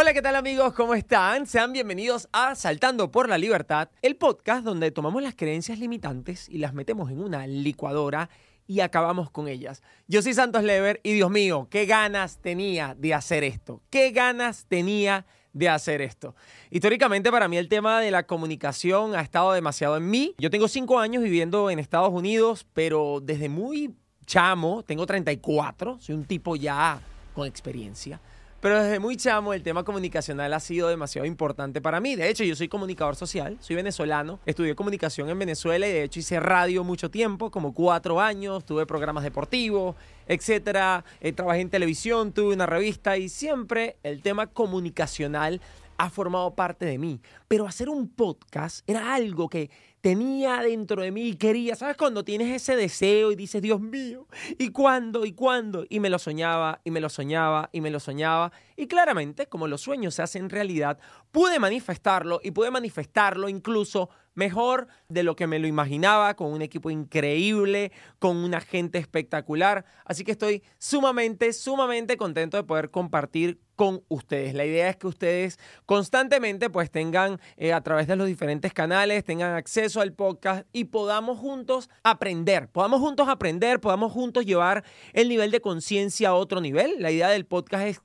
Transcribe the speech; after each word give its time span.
Hola, 0.00 0.14
¿qué 0.14 0.22
tal 0.22 0.34
amigos? 0.34 0.72
¿Cómo 0.72 0.94
están? 0.94 1.46
Sean 1.46 1.74
bienvenidos 1.74 2.26
a 2.32 2.54
Saltando 2.54 3.10
por 3.10 3.28
la 3.28 3.36
Libertad, 3.36 3.90
el 4.00 4.16
podcast 4.16 4.64
donde 4.64 4.90
tomamos 4.90 5.22
las 5.22 5.34
creencias 5.34 5.78
limitantes 5.78 6.48
y 6.48 6.56
las 6.56 6.72
metemos 6.72 7.10
en 7.10 7.20
una 7.20 7.46
licuadora 7.46 8.30
y 8.66 8.80
acabamos 8.80 9.30
con 9.30 9.46
ellas. 9.46 9.82
Yo 10.08 10.22
soy 10.22 10.32
Santos 10.32 10.64
Lever 10.64 11.00
y 11.02 11.12
Dios 11.12 11.30
mío, 11.30 11.68
qué 11.70 11.84
ganas 11.84 12.38
tenía 12.38 12.96
de 12.98 13.12
hacer 13.12 13.44
esto. 13.44 13.82
Qué 13.90 14.10
ganas 14.10 14.64
tenía 14.64 15.26
de 15.52 15.68
hacer 15.68 16.00
esto. 16.00 16.34
Históricamente 16.70 17.30
para 17.30 17.46
mí 17.46 17.58
el 17.58 17.68
tema 17.68 18.00
de 18.00 18.10
la 18.10 18.26
comunicación 18.26 19.14
ha 19.14 19.20
estado 19.20 19.52
demasiado 19.52 19.98
en 19.98 20.08
mí. 20.08 20.34
Yo 20.38 20.48
tengo 20.48 20.68
cinco 20.68 20.98
años 20.98 21.22
viviendo 21.22 21.68
en 21.68 21.78
Estados 21.78 22.10
Unidos, 22.10 22.66
pero 22.72 23.20
desde 23.22 23.50
muy 23.50 23.94
chamo, 24.24 24.82
tengo 24.82 25.04
34, 25.04 25.98
soy 26.00 26.14
un 26.14 26.24
tipo 26.24 26.56
ya 26.56 27.02
con 27.34 27.46
experiencia. 27.46 28.18
Pero 28.60 28.82
desde 28.82 28.98
muy 28.98 29.16
chamo 29.16 29.54
el 29.54 29.62
tema 29.62 29.84
comunicacional 29.84 30.52
ha 30.52 30.60
sido 30.60 30.88
demasiado 30.88 31.26
importante 31.26 31.80
para 31.80 31.98
mí. 31.98 32.14
De 32.14 32.28
hecho, 32.28 32.44
yo 32.44 32.54
soy 32.54 32.68
comunicador 32.68 33.16
social, 33.16 33.56
soy 33.60 33.76
venezolano, 33.76 34.38
estudié 34.44 34.74
comunicación 34.74 35.30
en 35.30 35.38
Venezuela 35.38 35.88
y 35.88 35.92
de 35.92 36.04
hecho 36.04 36.20
hice 36.20 36.38
radio 36.40 36.84
mucho 36.84 37.10
tiempo, 37.10 37.50
como 37.50 37.72
cuatro 37.72 38.20
años, 38.20 38.66
tuve 38.66 38.84
programas 38.84 39.24
deportivos, 39.24 39.96
etcétera. 40.26 41.06
Eh, 41.22 41.32
trabajé 41.32 41.62
en 41.62 41.70
televisión, 41.70 42.32
tuve 42.32 42.52
una 42.52 42.66
revista 42.66 43.16
y 43.16 43.30
siempre 43.30 43.96
el 44.02 44.20
tema 44.20 44.46
comunicacional 44.46 45.62
ha 45.96 46.10
formado 46.10 46.54
parte 46.54 46.84
de 46.84 46.98
mí. 46.98 47.20
Pero 47.48 47.66
hacer 47.66 47.88
un 47.88 48.08
podcast 48.08 48.88
era 48.88 49.14
algo 49.14 49.48
que 49.48 49.70
tenía 50.00 50.62
dentro 50.62 51.02
de 51.02 51.10
mí 51.10 51.28
y 51.28 51.34
quería. 51.36 51.76
¿Sabes? 51.76 51.96
Cuando 51.96 52.24
tienes 52.24 52.54
ese 52.54 52.76
deseo 52.76 53.32
y 53.32 53.36
dices, 53.36 53.62
Dios 53.62 53.80
mío, 53.80 54.26
¿y 54.58 54.70
cuándo? 54.70 55.24
¿Y 55.24 55.32
cuándo? 55.32 55.84
Y 55.88 56.00
me 56.00 56.10
lo 56.10 56.18
soñaba, 56.18 56.80
y 56.84 56.90
me 56.90 57.00
lo 57.00 57.08
soñaba, 57.08 57.70
y 57.72 57.80
me 57.80 57.90
lo 57.90 58.00
soñaba. 58.00 58.52
Y 58.80 58.86
claramente, 58.86 59.46
como 59.46 59.68
los 59.68 59.82
sueños 59.82 60.14
se 60.14 60.22
hacen 60.22 60.48
realidad, 60.48 60.98
pude 61.32 61.58
manifestarlo 61.58 62.40
y 62.42 62.52
pude 62.52 62.70
manifestarlo 62.70 63.50
incluso 63.50 64.08
mejor 64.32 64.88
de 65.10 65.22
lo 65.22 65.36
que 65.36 65.46
me 65.46 65.58
lo 65.58 65.66
imaginaba, 65.66 66.34
con 66.34 66.50
un 66.50 66.62
equipo 66.62 66.88
increíble, 66.88 67.92
con 68.18 68.38
una 68.38 68.62
gente 68.62 68.96
espectacular. 68.96 69.84
Así 70.06 70.24
que 70.24 70.32
estoy 70.32 70.62
sumamente, 70.78 71.52
sumamente 71.52 72.16
contento 72.16 72.56
de 72.56 72.64
poder 72.64 72.90
compartir 72.90 73.60
con 73.80 74.04
ustedes. 74.08 74.52
La 74.52 74.66
idea 74.66 74.90
es 74.90 74.96
que 74.98 75.06
ustedes 75.06 75.58
constantemente 75.86 76.68
pues 76.68 76.90
tengan 76.90 77.40
eh, 77.56 77.72
a 77.72 77.80
través 77.80 78.06
de 78.08 78.14
los 78.14 78.26
diferentes 78.26 78.74
canales, 78.74 79.24
tengan 79.24 79.54
acceso 79.54 80.02
al 80.02 80.12
podcast 80.12 80.66
y 80.70 80.84
podamos 80.84 81.38
juntos 81.38 81.88
aprender, 82.02 82.68
podamos 82.68 83.00
juntos 83.00 83.26
aprender, 83.26 83.80
podamos 83.80 84.12
juntos 84.12 84.44
llevar 84.44 84.84
el 85.14 85.30
nivel 85.30 85.50
de 85.50 85.62
conciencia 85.62 86.28
a 86.28 86.34
otro 86.34 86.60
nivel. 86.60 86.96
La 86.98 87.10
idea 87.10 87.30
del 87.30 87.46
podcast 87.46 87.86
es 87.86 88.00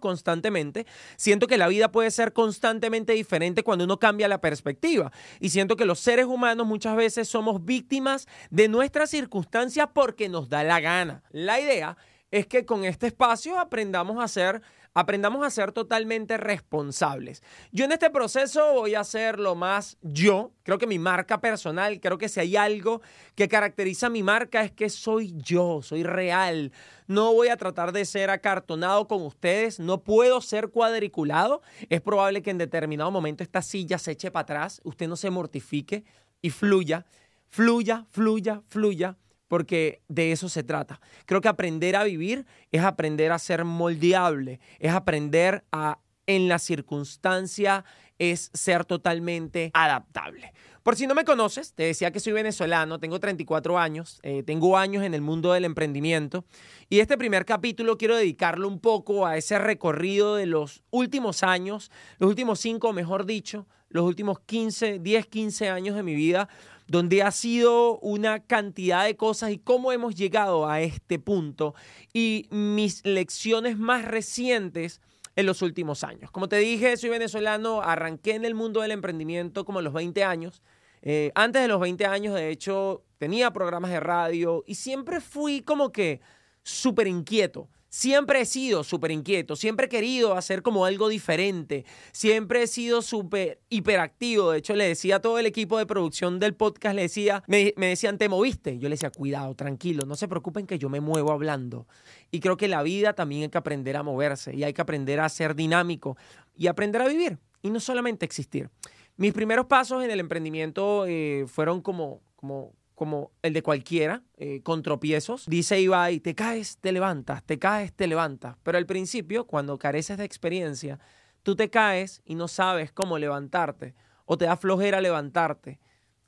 constantemente. 0.00 0.86
Siento 1.16 1.46
que 1.46 1.58
la 1.58 1.68
vida 1.68 1.90
puede 1.92 2.10
ser 2.10 2.32
constantemente 2.32 3.12
diferente 3.12 3.62
cuando 3.62 3.84
uno 3.84 3.98
cambia 3.98 4.28
la 4.28 4.40
perspectiva 4.40 5.12
y 5.40 5.50
siento 5.50 5.76
que 5.76 5.84
los 5.84 6.00
seres 6.00 6.26
humanos 6.26 6.66
muchas 6.66 6.96
veces 6.96 7.28
somos 7.28 7.64
víctimas 7.64 8.26
de 8.50 8.68
nuestras 8.68 9.10
circunstancias 9.10 9.88
porque 9.92 10.28
nos 10.28 10.48
da 10.48 10.62
la 10.62 10.80
gana. 10.80 11.22
La 11.30 11.60
idea 11.60 11.96
es 12.30 12.46
que 12.46 12.64
con 12.64 12.84
este 12.84 13.08
espacio 13.08 13.58
aprendamos 13.58 14.22
a 14.22 14.28
ser 14.28 14.62
aprendamos 14.94 15.46
a 15.46 15.50
ser 15.50 15.72
totalmente 15.72 16.36
responsables. 16.36 17.42
Yo 17.70 17.84
en 17.84 17.92
este 17.92 18.10
proceso 18.10 18.74
voy 18.74 18.94
a 18.94 19.04
ser 19.04 19.38
lo 19.38 19.54
más 19.54 19.96
yo, 20.02 20.52
creo 20.62 20.78
que 20.78 20.86
mi 20.86 20.98
marca 20.98 21.40
personal, 21.40 22.00
creo 22.00 22.18
que 22.18 22.28
si 22.28 22.40
hay 22.40 22.56
algo 22.56 23.00
que 23.34 23.48
caracteriza 23.48 24.08
mi 24.08 24.22
marca 24.22 24.62
es 24.62 24.72
que 24.72 24.88
soy 24.88 25.32
yo, 25.36 25.80
soy 25.82 26.02
real. 26.02 26.72
No 27.06 27.32
voy 27.32 27.48
a 27.48 27.56
tratar 27.56 27.92
de 27.92 28.04
ser 28.04 28.30
acartonado 28.30 29.06
con 29.08 29.22
ustedes, 29.22 29.80
no 29.80 30.02
puedo 30.02 30.40
ser 30.40 30.68
cuadriculado. 30.68 31.62
Es 31.88 32.00
probable 32.00 32.42
que 32.42 32.50
en 32.50 32.58
determinado 32.58 33.10
momento 33.10 33.42
esta 33.42 33.62
silla 33.62 33.98
se 33.98 34.12
eche 34.12 34.30
para 34.30 34.42
atrás, 34.42 34.80
usted 34.84 35.08
no 35.08 35.16
se 35.16 35.30
mortifique 35.30 36.04
y 36.42 36.50
fluya, 36.50 37.06
fluya, 37.48 38.06
fluya, 38.10 38.62
fluya 38.68 39.16
porque 39.50 40.00
de 40.06 40.30
eso 40.30 40.48
se 40.48 40.62
trata. 40.62 41.00
Creo 41.26 41.40
que 41.40 41.48
aprender 41.48 41.96
a 41.96 42.04
vivir 42.04 42.46
es 42.70 42.84
aprender 42.84 43.32
a 43.32 43.38
ser 43.40 43.64
moldeable, 43.64 44.60
es 44.78 44.92
aprender 44.92 45.64
a, 45.72 45.98
en 46.26 46.46
la 46.46 46.60
circunstancia, 46.60 47.84
es 48.20 48.52
ser 48.54 48.84
totalmente 48.84 49.72
adaptable. 49.74 50.52
Por 50.84 50.94
si 50.94 51.08
no 51.08 51.16
me 51.16 51.24
conoces, 51.24 51.74
te 51.74 51.82
decía 51.82 52.12
que 52.12 52.20
soy 52.20 52.32
venezolano, 52.32 53.00
tengo 53.00 53.18
34 53.18 53.76
años, 53.76 54.20
eh, 54.22 54.44
tengo 54.44 54.78
años 54.78 55.02
en 55.02 55.14
el 55.14 55.20
mundo 55.20 55.52
del 55.52 55.64
emprendimiento 55.64 56.44
y 56.88 57.00
este 57.00 57.18
primer 57.18 57.44
capítulo 57.44 57.98
quiero 57.98 58.14
dedicarlo 58.14 58.68
un 58.68 58.78
poco 58.78 59.26
a 59.26 59.36
ese 59.36 59.58
recorrido 59.58 60.36
de 60.36 60.46
los 60.46 60.84
últimos 60.90 61.42
años, 61.42 61.90
los 62.18 62.30
últimos 62.30 62.60
cinco, 62.60 62.92
mejor 62.92 63.26
dicho, 63.26 63.66
los 63.90 64.04
últimos 64.04 64.38
15, 64.40 65.00
10, 65.00 65.26
15 65.26 65.68
años 65.68 65.96
de 65.96 66.02
mi 66.02 66.14
vida, 66.14 66.48
donde 66.90 67.22
ha 67.22 67.30
sido 67.30 68.00
una 68.00 68.40
cantidad 68.40 69.04
de 69.04 69.16
cosas 69.16 69.52
y 69.52 69.58
cómo 69.58 69.92
hemos 69.92 70.16
llegado 70.16 70.68
a 70.68 70.80
este 70.80 71.20
punto 71.20 71.72
y 72.12 72.48
mis 72.50 73.06
lecciones 73.06 73.78
más 73.78 74.04
recientes 74.04 75.00
en 75.36 75.46
los 75.46 75.62
últimos 75.62 76.02
años. 76.02 76.32
Como 76.32 76.48
te 76.48 76.56
dije, 76.56 76.96
soy 76.96 77.10
venezolano, 77.10 77.80
arranqué 77.80 78.34
en 78.34 78.44
el 78.44 78.56
mundo 78.56 78.80
del 78.80 78.90
emprendimiento 78.90 79.64
como 79.64 79.78
a 79.78 79.82
los 79.82 79.92
20 79.92 80.24
años. 80.24 80.64
Eh, 81.02 81.30
antes 81.36 81.62
de 81.62 81.68
los 81.68 81.78
20 81.78 82.06
años, 82.06 82.34
de 82.34 82.50
hecho, 82.50 83.04
tenía 83.18 83.52
programas 83.52 83.92
de 83.92 84.00
radio 84.00 84.64
y 84.66 84.74
siempre 84.74 85.20
fui 85.20 85.60
como 85.60 85.92
que 85.92 86.20
súper 86.64 87.06
inquieto. 87.06 87.68
Siempre 87.92 88.40
he 88.40 88.46
sido 88.46 88.84
súper 88.84 89.10
inquieto, 89.10 89.56
siempre 89.56 89.86
he 89.86 89.88
querido 89.88 90.34
hacer 90.34 90.62
como 90.62 90.84
algo 90.84 91.08
diferente, 91.08 91.84
siempre 92.12 92.62
he 92.62 92.66
sido 92.68 93.02
súper 93.02 93.58
hiperactivo. 93.68 94.52
De 94.52 94.58
hecho, 94.58 94.76
le 94.76 94.86
decía 94.86 95.16
a 95.16 95.20
todo 95.20 95.40
el 95.40 95.46
equipo 95.46 95.76
de 95.76 95.86
producción 95.86 96.38
del 96.38 96.54
podcast, 96.54 96.94
le 96.94 97.02
decía, 97.02 97.42
me, 97.48 97.74
decían, 97.76 98.16
¿te 98.16 98.28
moviste? 98.28 98.78
Yo 98.78 98.88
le 98.88 98.94
decía, 98.94 99.10
cuidado, 99.10 99.56
tranquilo, 99.56 100.06
no 100.06 100.14
se 100.14 100.28
preocupen 100.28 100.68
que 100.68 100.78
yo 100.78 100.88
me 100.88 101.00
muevo 101.00 101.32
hablando. 101.32 101.88
Y 102.30 102.38
creo 102.38 102.56
que 102.56 102.68
la 102.68 102.84
vida 102.84 103.14
también 103.14 103.42
hay 103.42 103.48
que 103.48 103.58
aprender 103.58 103.96
a 103.96 104.04
moverse 104.04 104.54
y 104.54 104.62
hay 104.62 104.72
que 104.72 104.82
aprender 104.82 105.18
a 105.18 105.28
ser 105.28 105.56
dinámico 105.56 106.16
y 106.56 106.68
aprender 106.68 107.02
a 107.02 107.08
vivir 107.08 107.38
y 107.60 107.70
no 107.70 107.80
solamente 107.80 108.24
existir. 108.24 108.70
Mis 109.16 109.32
primeros 109.32 109.66
pasos 109.66 110.04
en 110.04 110.12
el 110.12 110.20
emprendimiento 110.20 111.06
eh, 111.08 111.44
fueron 111.48 111.80
como, 111.80 112.20
como 112.36 112.72
como 113.00 113.32
el 113.40 113.54
de 113.54 113.62
cualquiera, 113.62 114.24
eh, 114.36 114.60
con 114.62 114.82
tropiezos. 114.82 115.46
Dice 115.46 115.80
Ibai, 115.80 116.20
te 116.20 116.34
caes, 116.34 116.76
te 116.82 116.92
levantas, 116.92 117.42
te 117.42 117.58
caes, 117.58 117.94
te 117.94 118.06
levantas. 118.06 118.58
Pero 118.62 118.76
al 118.76 118.84
principio, 118.84 119.46
cuando 119.46 119.78
careces 119.78 120.18
de 120.18 120.24
experiencia, 120.24 120.98
tú 121.42 121.56
te 121.56 121.70
caes 121.70 122.20
y 122.26 122.34
no 122.34 122.46
sabes 122.46 122.92
cómo 122.92 123.16
levantarte, 123.16 123.94
o 124.26 124.36
te 124.36 124.44
da 124.44 124.58
flojera 124.58 125.00
levantarte, 125.00 125.80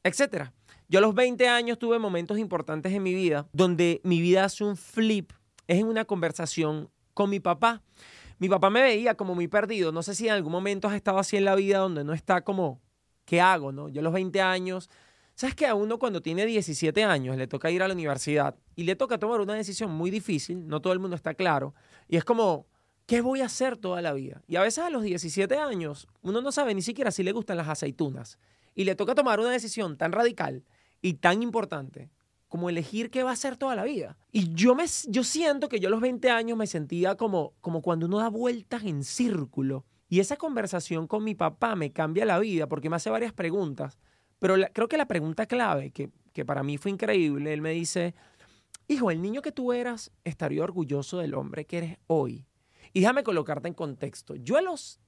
etc. 0.02 0.44
Yo 0.88 1.00
a 1.00 1.02
los 1.02 1.14
20 1.14 1.46
años 1.46 1.78
tuve 1.78 1.98
momentos 1.98 2.38
importantes 2.38 2.90
en 2.94 3.02
mi 3.02 3.12
vida 3.12 3.46
donde 3.52 4.00
mi 4.02 4.22
vida 4.22 4.44
hace 4.44 4.64
un 4.64 4.78
flip. 4.78 5.30
Es 5.66 5.78
en 5.78 5.88
una 5.88 6.06
conversación 6.06 6.88
con 7.12 7.28
mi 7.28 7.38
papá. 7.38 7.82
Mi 8.38 8.48
papá 8.48 8.70
me 8.70 8.80
veía 8.80 9.14
como 9.14 9.34
muy 9.34 9.46
perdido. 9.46 9.92
No 9.92 10.02
sé 10.02 10.14
si 10.14 10.26
en 10.26 10.32
algún 10.32 10.52
momento 10.52 10.88
has 10.88 10.94
estado 10.94 11.18
así 11.18 11.36
en 11.36 11.44
la 11.44 11.54
vida 11.54 11.80
donde 11.80 12.02
no 12.02 12.14
está 12.14 12.40
como, 12.40 12.80
¿qué 13.26 13.42
hago? 13.42 13.72
No? 13.72 13.90
Yo 13.90 14.00
a 14.00 14.04
los 14.04 14.14
20 14.14 14.40
años 14.40 14.88
¿Sabes 15.34 15.54
que 15.54 15.66
a 15.66 15.75
uno 15.75 15.98
cuando 15.98 16.20
tiene 16.20 16.44
17 16.47 17.04
años 17.04 17.37
le 17.37 17.47
toca 17.47 17.70
ir 17.70 17.82
a 17.82 17.88
la 17.88 17.94
universidad 17.94 18.54
y 18.76 18.84
le 18.84 18.97
toca 18.97 19.19
tomar 19.19 19.41
una 19.41 19.54
decisión 19.54 19.91
muy 19.91 20.10
difícil, 20.10 20.66
no 20.66 20.81
todo 20.81 20.93
el 20.93 20.98
mundo 20.98 21.16
está 21.16 21.34
claro, 21.34 21.75
y 22.09 22.16
es 22.16 22.25
como, 22.25 22.66
¿qué 23.06 23.20
voy 23.20 23.41
a 23.41 23.47
hacer 23.47 23.76
toda 23.76 24.03
la 24.03 24.12
vida? 24.12 24.43
Y 24.47 24.56
a 24.56 24.62
veces 24.62 24.84
a 24.84 24.91
los 24.91 25.03
17 25.03 25.56
años 25.56 26.06
uno 26.20 26.43
no 26.43 26.53
sabe 26.53 26.75
ni 26.75 26.82
siquiera 26.82 27.10
si 27.10 27.22
le 27.22 27.32
gustan 27.32 27.56
las 27.56 27.69
aceitunas 27.69 28.38
y 28.75 28.84
le 28.84 28.94
toca 28.94 29.15
tomar 29.15 29.41
una 29.41 29.50
decisión 29.50 29.97
tan 29.97 30.12
radical 30.12 30.65
y 31.00 31.15
tan 31.15 31.43
importante 31.43 32.10
como 32.49 32.69
elegir 32.69 33.10
qué 33.10 33.22
va 33.22 33.31
a 33.31 33.32
hacer 33.32 33.56
toda 33.56 33.75
la 33.75 33.84
vida. 33.84 34.19
Y 34.31 34.52
yo, 34.52 34.75
me, 34.75 34.85
yo 35.08 35.25
siento 35.25 35.70
que 35.70 35.81
yo 35.81 35.88
a 35.88 35.90
los 35.90 36.02
20 36.02 36.28
años 36.31 36.58
me 36.58 36.67
sentía 36.67 37.17
como, 37.17 37.55
como 37.62 37.81
cuando 37.81 38.05
uno 38.05 38.19
da 38.19 38.28
vueltas 38.28 38.85
en 38.85 39.05
círculo. 39.05 39.87
Y 40.11 40.20
esa 40.20 40.37
conversación 40.37 41.06
con 41.06 41.25
mi 41.25 41.35
papá 41.35 41.75
me 41.76 41.93
cambia 41.93 42.26
la 42.26 42.38
vida 42.38 42.69
porque 42.69 42.90
me 42.90 42.96
hace 42.96 43.08
varias 43.08 43.32
preguntas 43.32 43.99
pero 44.42 44.56
creo 44.72 44.88
que 44.88 44.96
la 44.96 45.06
pregunta 45.06 45.46
clave, 45.46 45.92
que, 45.92 46.44
para 46.44 46.64
mí 46.64 46.76
fue 46.76 46.90
increíble, 46.90 47.52
él 47.52 47.60
me 47.60 47.70
dice, 47.70 48.16
hijo, 48.88 49.12
el 49.12 49.22
niño 49.22 49.40
que 49.40 49.52
tú 49.52 49.72
eras 49.72 50.10
estaría 50.24 50.64
orgulloso 50.64 51.18
del 51.18 51.34
hombre 51.34 51.64
que 51.64 51.78
eres 51.78 51.98
hoy. 52.08 52.44
Y 52.92 53.02
déjame 53.02 53.22
colocarte 53.22 53.68
en 53.68 53.74
contexto. 53.74 54.34
Yo 54.34 54.56
a 54.56 54.60
los 54.60 54.98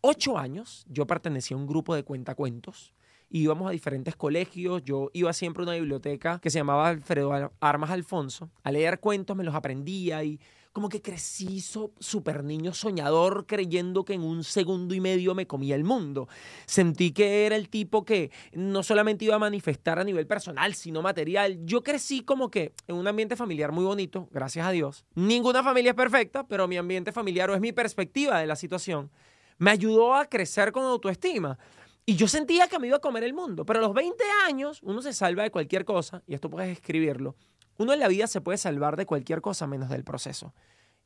ocho 0.00 0.38
años, 0.38 0.86
yo 0.88 1.08
pertenecía 1.08 1.56
a 1.56 1.60
un 1.60 1.66
grupo 1.66 1.96
de 1.96 2.04
cuentacuentos 2.04 2.94
íbamos 3.30 3.66
a 3.66 3.72
diferentes 3.72 4.14
colegios. 4.14 4.84
Yo 4.84 5.10
iba 5.12 5.32
siempre 5.32 5.62
a 5.62 5.64
una 5.64 5.74
biblioteca 5.74 6.38
que 6.38 6.50
se 6.50 6.58
llamaba 6.58 6.88
Alfredo 6.88 7.52
Armas 7.58 7.90
Alfonso 7.90 8.52
a 8.62 8.70
leer 8.70 9.00
cuentos, 9.00 9.36
me 9.36 9.42
los 9.42 9.56
aprendía 9.56 10.22
y 10.22 10.38
como 10.74 10.88
que 10.88 11.00
crecí 11.00 11.60
súper 11.60 12.42
niño 12.42 12.74
soñador 12.74 13.46
creyendo 13.46 14.04
que 14.04 14.14
en 14.14 14.22
un 14.22 14.42
segundo 14.42 14.92
y 14.92 15.00
medio 15.00 15.32
me 15.32 15.46
comía 15.46 15.76
el 15.76 15.84
mundo. 15.84 16.26
Sentí 16.66 17.12
que 17.12 17.46
era 17.46 17.54
el 17.54 17.68
tipo 17.68 18.04
que 18.04 18.32
no 18.52 18.82
solamente 18.82 19.24
iba 19.24 19.36
a 19.36 19.38
manifestar 19.38 20.00
a 20.00 20.04
nivel 20.04 20.26
personal, 20.26 20.74
sino 20.74 21.00
material. 21.00 21.64
Yo 21.64 21.84
crecí 21.84 22.22
como 22.22 22.50
que 22.50 22.72
en 22.88 22.96
un 22.96 23.06
ambiente 23.06 23.36
familiar 23.36 23.70
muy 23.70 23.84
bonito, 23.84 24.28
gracias 24.32 24.66
a 24.66 24.72
Dios. 24.72 25.04
Ninguna 25.14 25.62
familia 25.62 25.90
es 25.90 25.96
perfecta, 25.96 26.44
pero 26.44 26.66
mi 26.66 26.76
ambiente 26.76 27.12
familiar 27.12 27.50
o 27.50 27.54
es 27.54 27.60
mi 27.60 27.70
perspectiva 27.70 28.40
de 28.40 28.48
la 28.48 28.56
situación, 28.56 29.12
me 29.58 29.70
ayudó 29.70 30.16
a 30.16 30.26
crecer 30.26 30.72
con 30.72 30.82
autoestima. 30.82 31.56
Y 32.04 32.16
yo 32.16 32.26
sentía 32.26 32.66
que 32.66 32.80
me 32.80 32.88
iba 32.88 32.96
a 32.96 33.00
comer 33.00 33.22
el 33.22 33.32
mundo, 33.32 33.64
pero 33.64 33.78
a 33.78 33.82
los 33.82 33.94
20 33.94 34.24
años 34.48 34.80
uno 34.82 35.00
se 35.02 35.12
salva 35.12 35.44
de 35.44 35.52
cualquier 35.52 35.84
cosa, 35.84 36.24
y 36.26 36.34
esto 36.34 36.50
puedes 36.50 36.70
escribirlo. 36.70 37.36
Uno 37.78 37.92
en 37.92 38.00
la 38.00 38.08
vida 38.08 38.26
se 38.26 38.40
puede 38.40 38.58
salvar 38.58 38.96
de 38.96 39.06
cualquier 39.06 39.40
cosa 39.40 39.66
menos 39.66 39.88
del 39.88 40.04
proceso. 40.04 40.54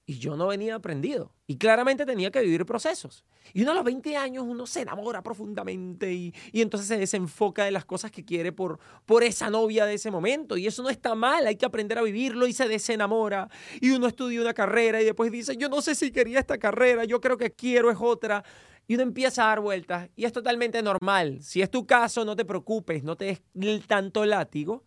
Y 0.08 0.18
yo 0.20 0.36
no 0.36 0.46
venía 0.46 0.74
aprendido. 0.74 1.34
Y 1.46 1.58
claramente 1.58 2.06
tenía 2.06 2.30
que 2.30 2.40
vivir 2.40 2.64
procesos. 2.64 3.26
Y 3.52 3.60
uno 3.60 3.72
a 3.72 3.74
los 3.74 3.84
20 3.84 4.16
años 4.16 4.46
uno 4.48 4.66
se 4.66 4.80
enamora 4.80 5.22
profundamente 5.22 6.10
y, 6.14 6.34
y, 6.50 6.62
entonces 6.62 6.88
se 6.88 6.96
desenfoca 6.96 7.66
de 7.66 7.70
las 7.70 7.84
cosas 7.84 8.10
que 8.10 8.24
quiere 8.24 8.50
por, 8.50 8.78
por 9.04 9.22
esa 9.22 9.50
novia 9.50 9.84
de 9.84 9.92
ese 9.92 10.10
momento. 10.10 10.56
Y 10.56 10.66
eso 10.66 10.82
no 10.82 10.88
está 10.88 11.14
mal, 11.14 11.46
hay 11.46 11.56
que 11.56 11.66
aprender 11.66 11.98
a 11.98 12.02
vivirlo 12.02 12.46
y 12.46 12.54
se 12.54 12.68
desenamora. 12.68 13.50
Y 13.82 13.90
uno 13.90 14.06
estudia 14.06 14.40
una 14.40 14.54
carrera 14.54 15.02
y 15.02 15.04
después 15.04 15.30
dice, 15.30 15.58
yo 15.58 15.68
no 15.68 15.82
sé 15.82 15.94
si 15.94 16.10
quería 16.10 16.38
esta 16.38 16.56
carrera, 16.56 17.04
yo 17.04 17.20
creo 17.20 17.36
que 17.36 17.52
quiero 17.52 17.90
es 17.90 17.98
otra. 18.00 18.42
Y 18.86 18.94
uno 18.94 19.02
empieza 19.02 19.44
a 19.44 19.48
dar 19.48 19.60
vueltas 19.60 20.08
y 20.16 20.24
es 20.24 20.32
totalmente 20.32 20.82
normal. 20.82 21.42
Si 21.42 21.60
es 21.60 21.70
tu 21.70 21.86
caso, 21.86 22.24
no 22.24 22.34
te 22.34 22.46
preocupes, 22.46 23.04
no 23.04 23.14
te 23.14 23.42
des 23.52 23.86
tanto 23.86 24.24
látigo. 24.24 24.84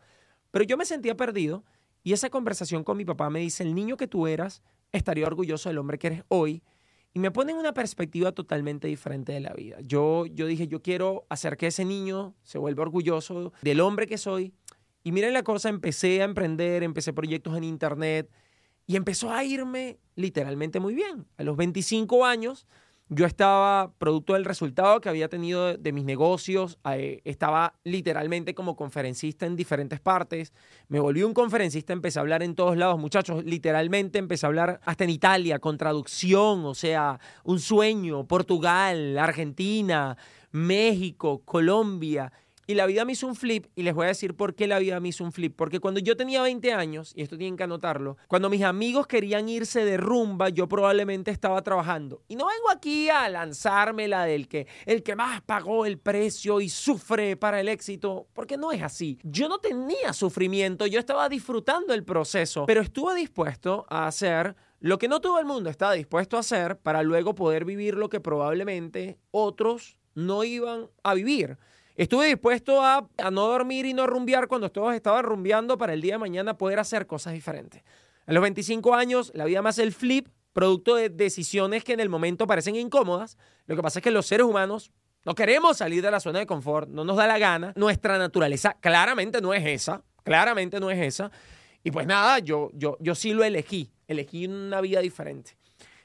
Pero 0.52 0.66
yo 0.66 0.78
me 0.78 0.86
sentía 0.86 1.16
perdido 1.16 1.64
y 2.04 2.14
esa 2.14 2.30
conversación 2.30 2.84
con 2.84 2.98
mi 2.98 3.06
papá 3.06 3.30
me 3.30 3.40
dice, 3.40 3.64
el 3.64 3.76
niño 3.76 3.98
que 3.98 4.08
tú 4.08 4.28
eras 4.28 4.62
estaría 4.92 5.26
orgulloso 5.26 5.70
del 5.70 5.78
hombre 5.78 5.98
que 5.98 6.08
eres 6.08 6.24
hoy. 6.28 6.64
Y 7.14 7.20
me 7.20 7.32
pone 7.32 7.52
en 7.52 7.58
una 7.58 7.74
perspectiva 7.74 8.32
totalmente 8.32 8.88
diferente 8.88 9.34
de 9.34 9.42
la 9.42 9.54
vida. 9.54 9.78
Yo, 9.82 10.26
yo 10.28 10.46
dije, 10.48 10.68
yo 10.68 10.82
quiero 10.82 11.26
hacer 11.30 11.58
que 11.58 11.68
ese 11.68 11.84
niño 11.84 12.36
se 12.44 12.58
vuelva 12.58 12.84
orgulloso 12.84 13.52
del 13.62 13.82
hombre 13.82 14.08
que 14.08 14.18
soy. 14.18 14.54
Y 15.04 15.12
miren 15.12 15.34
la 15.34 15.44
cosa, 15.44 15.68
empecé 15.70 16.22
a 16.22 16.26
emprender, 16.26 16.84
empecé 16.84 17.12
proyectos 17.12 17.58
en 17.58 17.66
internet 17.66 18.30
y 18.88 18.96
empezó 18.96 19.32
a 19.32 19.44
irme 19.44 20.00
literalmente 20.16 20.80
muy 20.80 20.94
bien. 20.94 21.26
A 21.38 21.44
los 21.44 21.58
25 21.58 22.26
años 22.26 22.66
yo 23.14 23.26
estaba, 23.26 23.92
producto 23.98 24.36
del 24.36 24.46
resultado 24.46 25.02
que 25.02 25.10
había 25.10 25.28
tenido 25.28 25.76
de, 25.78 25.92
mis 25.92 26.06
negocios, 26.06 26.80
eh, 26.90 27.20
estaba 27.26 27.74
literalmente 27.84 28.56
como 28.56 28.78
conferencista 28.78 29.46
en 29.46 29.58
diferentes 29.58 30.00
partes. 30.00 30.54
Me 30.88 30.98
volví 31.02 31.22
un 31.22 31.34
conferencista, 31.34 31.92
empecé 31.92 32.20
a 32.20 32.22
hablar 32.22 32.42
en 32.42 32.56
todos 32.56 32.78
lados, 32.78 32.98
muchachos, 32.98 33.44
literalmente 33.44 34.18
empecé 34.18 34.46
a 34.46 34.48
hablar 34.48 34.80
hasta 34.86 35.04
en 35.04 35.10
Italia, 35.10 35.60
con 35.60 35.78
traducción, 35.78 36.64
o 36.64 36.74
sea, 36.74 37.20
un 37.44 37.60
sueño, 37.60 38.26
Portugal, 38.28 39.18
Argentina, 39.18 40.16
México, 40.52 41.42
Colombia. 41.44 42.32
Y 42.72 42.74
la 42.74 42.86
vida 42.86 43.04
me 43.04 43.12
hizo 43.12 43.28
un 43.28 43.36
flip, 43.36 43.66
y 43.76 43.84
les 43.84 43.94
voy 43.94 44.06
a 44.06 44.08
decir 44.08 44.34
por 44.34 44.56
qué 44.56 44.66
la 44.66 44.80
vida 44.80 45.02
me 45.02 45.10
hizo 45.10 45.26
un 45.26 45.34
flip. 45.34 45.58
Porque 45.58 45.82
cuando 45.82 46.00
yo 46.00 46.16
tenía 46.16 46.42
20 46.42 46.72
años, 46.72 47.12
y 47.18 47.22
esto 47.22 47.38
tienen 47.38 47.58
que 47.58 47.64
anotarlo, 47.64 48.16
cuando 48.30 48.50
mis 48.50 48.64
amigos 48.64 49.08
querían 49.08 49.50
irse 49.50 49.84
de 49.84 49.98
rumba, 49.98 50.48
yo 50.48 50.70
probablemente 50.70 51.32
estaba 51.32 51.62
trabajando. 51.64 52.24
Y 52.30 52.38
no 52.38 52.46
vengo 52.46 52.72
aquí 52.72 53.10
a 53.10 53.28
lanzarme 53.28 54.08
la 54.08 54.24
del 54.24 54.48
que 54.48 54.68
el 54.86 55.04
que 55.04 55.18
más 55.18 55.42
pagó 55.42 55.86
el 55.86 56.00
precio 56.00 56.62
y 56.62 56.70
sufre 56.70 57.36
para 57.36 57.60
el 57.60 57.68
éxito, 57.68 58.28
porque 58.32 58.56
no 58.56 58.72
es 58.72 58.82
así. 58.82 59.20
Yo 59.24 59.50
no 59.50 59.60
tenía 59.60 60.14
sufrimiento, 60.14 60.88
yo 60.88 60.98
estaba 60.98 61.28
disfrutando 61.28 61.94
el 61.94 62.06
proceso, 62.06 62.66
pero 62.68 62.80
estuve 62.80 63.16
dispuesto 63.16 63.86
a 63.90 64.08
hacer 64.08 64.56
lo 64.80 64.98
que 64.98 65.10
no 65.10 65.20
todo 65.20 65.40
el 65.40 65.46
mundo 65.46 65.70
está 65.70 65.92
dispuesto 65.92 66.38
a 66.38 66.40
hacer 66.40 66.78
para 66.78 67.04
luego 67.04 67.36
poder 67.36 67.66
vivir 67.66 67.96
lo 67.96 68.08
que 68.08 68.22
probablemente 68.22 69.20
otros 69.32 69.98
no 70.16 70.46
iban 70.46 70.88
a 71.04 71.14
vivir. 71.14 71.58
Estuve 72.02 72.26
dispuesto 72.26 72.84
a, 72.84 73.08
no 73.32 73.46
dormir 73.46 73.86
y 73.86 73.94
no 73.94 74.08
rumbear 74.08 74.48
cuando 74.48 74.72
todos 74.72 74.96
estaban 74.96 75.24
rumbeando 75.24 75.78
para 75.78 75.94
el 75.94 76.02
día 76.02 76.16
de 76.16 76.18
mañana 76.18 76.58
poder 76.58 76.80
hacer 76.80 77.06
cosas 77.06 77.34
diferentes. 77.34 77.84
A 78.26 78.34
los 78.34 78.42
25 78.42 78.96
años, 78.96 79.32
la 79.36 79.46
vida 79.46 79.62
más 79.62 79.78
el 79.78 79.94
flip, 79.94 80.28
producto 80.52 80.96
de 80.96 81.10
decisiones 81.10 81.84
que 81.84 81.94
en 81.94 82.00
el 82.00 82.10
momento 82.10 82.48
parecen 82.48 82.76
incómodas. 82.76 83.38
Lo 83.68 83.76
que 83.76 83.84
pasa 83.84 84.00
es 84.00 84.04
que 84.04 84.10
los 84.10 84.26
seres 84.26 84.48
humanos 84.48 84.92
no 85.26 85.36
queremos 85.36 85.78
salir 85.78 86.02
de 86.02 86.10
la 86.10 86.20
zona 86.20 86.40
de 86.40 86.48
confort, 86.48 86.90
no 86.90 87.04
nos 87.04 87.18
da 87.18 87.28
la 87.28 87.38
gana. 87.38 87.72
Nuestra 87.76 88.18
naturaleza 88.18 88.76
claramente 88.82 89.40
no 89.40 89.54
es 89.54 89.64
esa, 89.64 90.04
claramente 90.24 90.80
no 90.80 90.90
es 90.90 90.98
esa. 90.98 91.30
Y 91.84 91.92
pues 91.92 92.08
nada, 92.08 92.40
yo, 92.40 92.72
yo, 92.74 92.98
yo 93.00 93.14
sí 93.14 93.32
lo 93.32 93.44
elegí, 93.44 93.92
elegí 94.08 94.48
una 94.48 94.82
vida 94.82 95.02
diferente. 95.02 95.56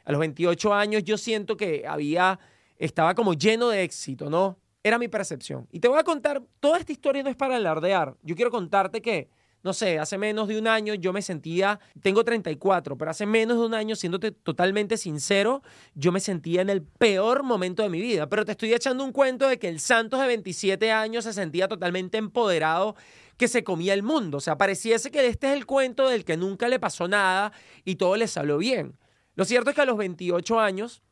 A 0.05 0.13
los 0.13 0.21
28 0.21 0.75
años 0.75 1.05
yo 1.05 1.17
siento 1.17 1.57
que 1.57 1.87
había, 1.89 2.39
estaba 2.77 3.15
como 3.15 3.33
lleno 3.33 3.71
de 3.71 3.83
éxito, 3.83 4.29
¿no? 4.29 4.59
Era 4.87 5.01
mi 5.01 5.09
percepción. 5.09 5.67
Y 5.73 5.81
te 5.81 5.89
voy 5.89 5.99
a 5.99 6.05
contar, 6.05 6.41
toda 6.61 6.79
esta 6.79 6.93
historia 6.93 7.21
no 7.25 7.29
es 7.29 7.35
para 7.35 7.57
alardear. 7.57 8.15
Yo 8.23 8.37
quiero 8.37 8.53
contarte 8.53 9.03
que, 9.03 9.29
no 9.65 9.73
sé, 9.73 9.99
hace 9.99 10.17
menos 10.17 10.47
de 10.47 10.61
un 10.61 10.69
año 10.69 10.95
yo 10.95 11.13
me 11.13 11.23
sentía, 11.23 11.81
tengo 12.03 12.23
34, 12.23 12.97
pero 12.97 13.11
hace 13.11 13.27
menos 13.27 13.59
de 13.59 13.67
un 13.67 13.75
año, 13.75 13.97
siéndote 13.97 14.31
totalmente 14.31 14.97
sincero, 14.97 15.65
yo 15.97 16.13
me 16.13 16.21
sentía 16.21 16.63
en 16.63 16.71
el 16.71 16.85
peor 16.85 17.43
momento 17.43 17.83
de 17.83 17.89
mi 17.89 18.01
vida. 18.01 18.29
Pero 18.29 18.45
te 18.45 18.53
estoy 18.53 18.73
echando 18.75 19.03
un 19.03 19.11
cuento 19.11 19.49
de 19.49 19.59
que 19.59 19.69
el 19.69 19.81
Santos 19.81 20.21
de 20.21 20.29
27 20.29 20.93
años 20.93 21.25
se 21.25 21.33
sentía 21.33 21.67
totalmente 21.67 22.19
empoderado 22.19 22.95
que 23.39 23.49
se 23.49 23.65
comía 23.65 23.93
el 23.93 24.05
mundo. 24.05 24.37
O 24.37 24.41
sea, 24.41 24.57
pareciese 24.57 25.11
que 25.11 25.27
este 25.27 25.49
es 25.49 25.55
el 25.55 25.67
cuento 25.67 26.09
del 26.09 26.25
que 26.25 26.37
nunca 26.37 26.69
le 26.69 26.79
pasó 26.79 27.09
nada 27.09 27.51
y 27.85 27.97
todo 27.97 28.15
le 28.15 28.29
salió 28.29 28.57
bien. 28.57 28.97
Lo 29.35 29.45
cierto 29.45 29.71
es 29.71 29.75
que 29.75 29.83
a 29.83 29.85
los 29.85 29.97
28 29.97 30.61
años, 30.61 31.03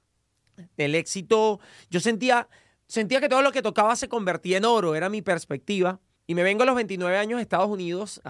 el 0.77 0.95
éxito, 0.95 1.59
yo 1.91 1.99
sentía 1.99 2.49
Sentía 2.87 3.21
que 3.21 3.29
todo 3.29 3.43
lo 3.43 3.53
que 3.53 3.63
tocaba 3.63 3.97
se 3.97 4.09
convertía 4.09 4.59
en 4.59 4.65
oro, 4.65 4.95
era 4.95 5.09
mi 5.09 5.23
perspectiva. 5.23 6.01
Y 6.27 6.35
me 6.35 6.43
vengo 6.43 6.63
a 6.63 6.67
los 6.67 6.75
29 6.75 7.19
años 7.19 7.39
a 7.39 7.43
Estados 7.43 7.69
Unidos, 7.69 8.23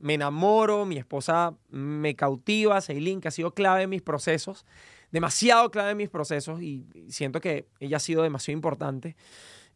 me 0.00 0.14
enamoro, 0.14 0.84
mi 0.84 0.96
esposa 0.96 1.56
me 1.68 2.16
cautiva, 2.16 2.80
Ceilín, 2.80 3.20
que 3.20 3.28
ha 3.28 3.30
sido 3.30 3.54
clave 3.54 3.82
en 3.82 3.90
mis 3.90 4.02
procesos, 4.02 4.66
demasiado 5.12 5.70
clave 5.70 5.92
en 5.92 5.98
mis 5.98 6.08
procesos 6.08 6.60
y 6.60 6.84
siento 7.08 7.40
que 7.40 7.68
ella 7.78 7.98
ha 7.98 8.00
sido 8.00 8.24
demasiado 8.24 8.56
importante, 8.56 9.14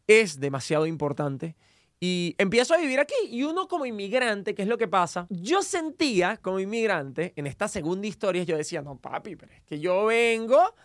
es 0.07 0.41
demasiado 0.41 0.85
importante. 0.85 1.55
Y 2.01 2.35
empiezo 2.37 2.73
a 2.73 2.77
vivir 2.77 2.99
aquí 2.99 3.15
y 3.29 3.43
uno 3.43 3.69
como 3.69 3.85
inmigrante, 3.85 4.53
¿qué 4.53 4.63
es 4.63 4.67
lo 4.67 4.77
que 4.77 4.89
pasa? 4.89 5.25
Yo 5.29 5.61
sentía 5.61 6.35
como 6.35 6.59
inmigrante, 6.59 7.31
en 7.37 7.47
esta 7.47 7.69
segunda 7.69 8.05
historia, 8.07 8.43
yo 8.43 8.57
decía, 8.57 8.81
no 8.81 8.97
papi, 8.97 9.37
pero 9.37 9.53
es 9.53 9.61
que 9.61 9.79
yo 9.79 10.07
vengo 10.07 10.75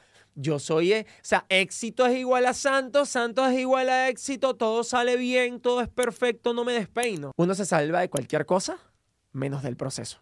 yo 0.40 0.60
soy, 0.60 0.92
eh, 0.92 1.06
o 1.08 1.20
sea, 1.22 1.46
éxito 1.48 2.06
es 2.06 2.16
igual 2.16 2.46
a 2.46 2.54
santo, 2.54 3.04
santo 3.04 3.44
es 3.44 3.58
igual 3.58 3.88
a 3.88 4.08
éxito, 4.08 4.54
todo 4.54 4.84
sale 4.84 5.16
bien, 5.16 5.60
todo 5.60 5.80
es 5.80 5.88
perfecto, 5.88 6.54
no 6.54 6.64
me 6.64 6.74
despeino. 6.74 7.32
Uno 7.36 7.54
se 7.54 7.64
salva 7.64 8.00
de 8.00 8.08
cualquier 8.08 8.46
cosa 8.46 8.78
menos 9.32 9.64
del 9.64 9.76
proceso. 9.76 10.20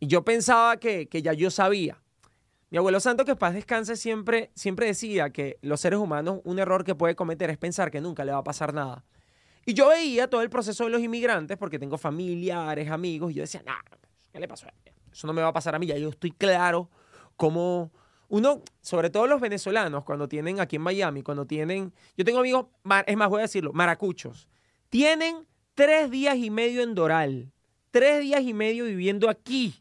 Y 0.00 0.08
yo 0.08 0.24
pensaba 0.24 0.76
que, 0.78 1.08
que 1.08 1.22
ya 1.22 1.32
yo 1.32 1.50
sabía. 1.50 2.02
Mi 2.70 2.78
abuelo 2.78 2.98
santo, 2.98 3.24
que 3.24 3.36
paz 3.36 3.54
descanse, 3.54 3.94
siempre, 3.94 4.50
siempre 4.56 4.86
decía 4.86 5.30
que 5.30 5.58
los 5.62 5.80
seres 5.80 6.00
humanos, 6.00 6.40
un 6.42 6.58
error 6.58 6.82
que 6.82 6.96
puede 6.96 7.14
cometer 7.14 7.48
es 7.48 7.56
pensar 7.56 7.92
que 7.92 8.00
nunca 8.00 8.24
le 8.24 8.32
va 8.32 8.38
a 8.38 8.44
pasar 8.44 8.74
nada. 8.74 9.04
Y 9.64 9.74
yo 9.74 9.88
veía 9.88 10.28
todo 10.28 10.42
el 10.42 10.50
proceso 10.50 10.82
de 10.82 10.90
los 10.90 11.00
inmigrantes 11.00 11.56
porque 11.56 11.78
tengo 11.78 11.96
familiares, 11.96 12.90
amigos, 12.90 13.30
y 13.30 13.34
yo 13.34 13.42
decía, 13.42 13.62
nah, 13.64 13.80
¿qué 14.32 14.40
le 14.40 14.48
pasó? 14.48 14.66
Eso 15.12 15.26
no 15.28 15.32
me 15.32 15.42
va 15.42 15.48
a 15.48 15.52
pasar 15.52 15.76
a 15.76 15.78
mí, 15.78 15.86
ya 15.86 15.96
yo 15.96 16.08
estoy 16.08 16.32
claro 16.32 16.90
cómo 17.36 17.92
uno, 18.28 18.62
sobre 18.80 19.10
todo 19.10 19.26
los 19.26 19.40
venezolanos, 19.40 20.04
cuando 20.04 20.28
tienen 20.28 20.60
aquí 20.60 20.76
en 20.76 20.82
Miami, 20.82 21.22
cuando 21.22 21.46
tienen, 21.46 21.92
yo 22.16 22.24
tengo 22.24 22.40
amigos, 22.40 22.66
es 23.06 23.16
más, 23.16 23.28
voy 23.28 23.40
a 23.40 23.42
decirlo, 23.42 23.72
maracuchos, 23.72 24.48
tienen 24.88 25.46
tres 25.74 26.10
días 26.10 26.36
y 26.36 26.50
medio 26.50 26.82
en 26.82 26.94
Doral, 26.94 27.52
tres 27.90 28.20
días 28.20 28.42
y 28.42 28.54
medio 28.54 28.84
viviendo 28.84 29.28
aquí, 29.28 29.74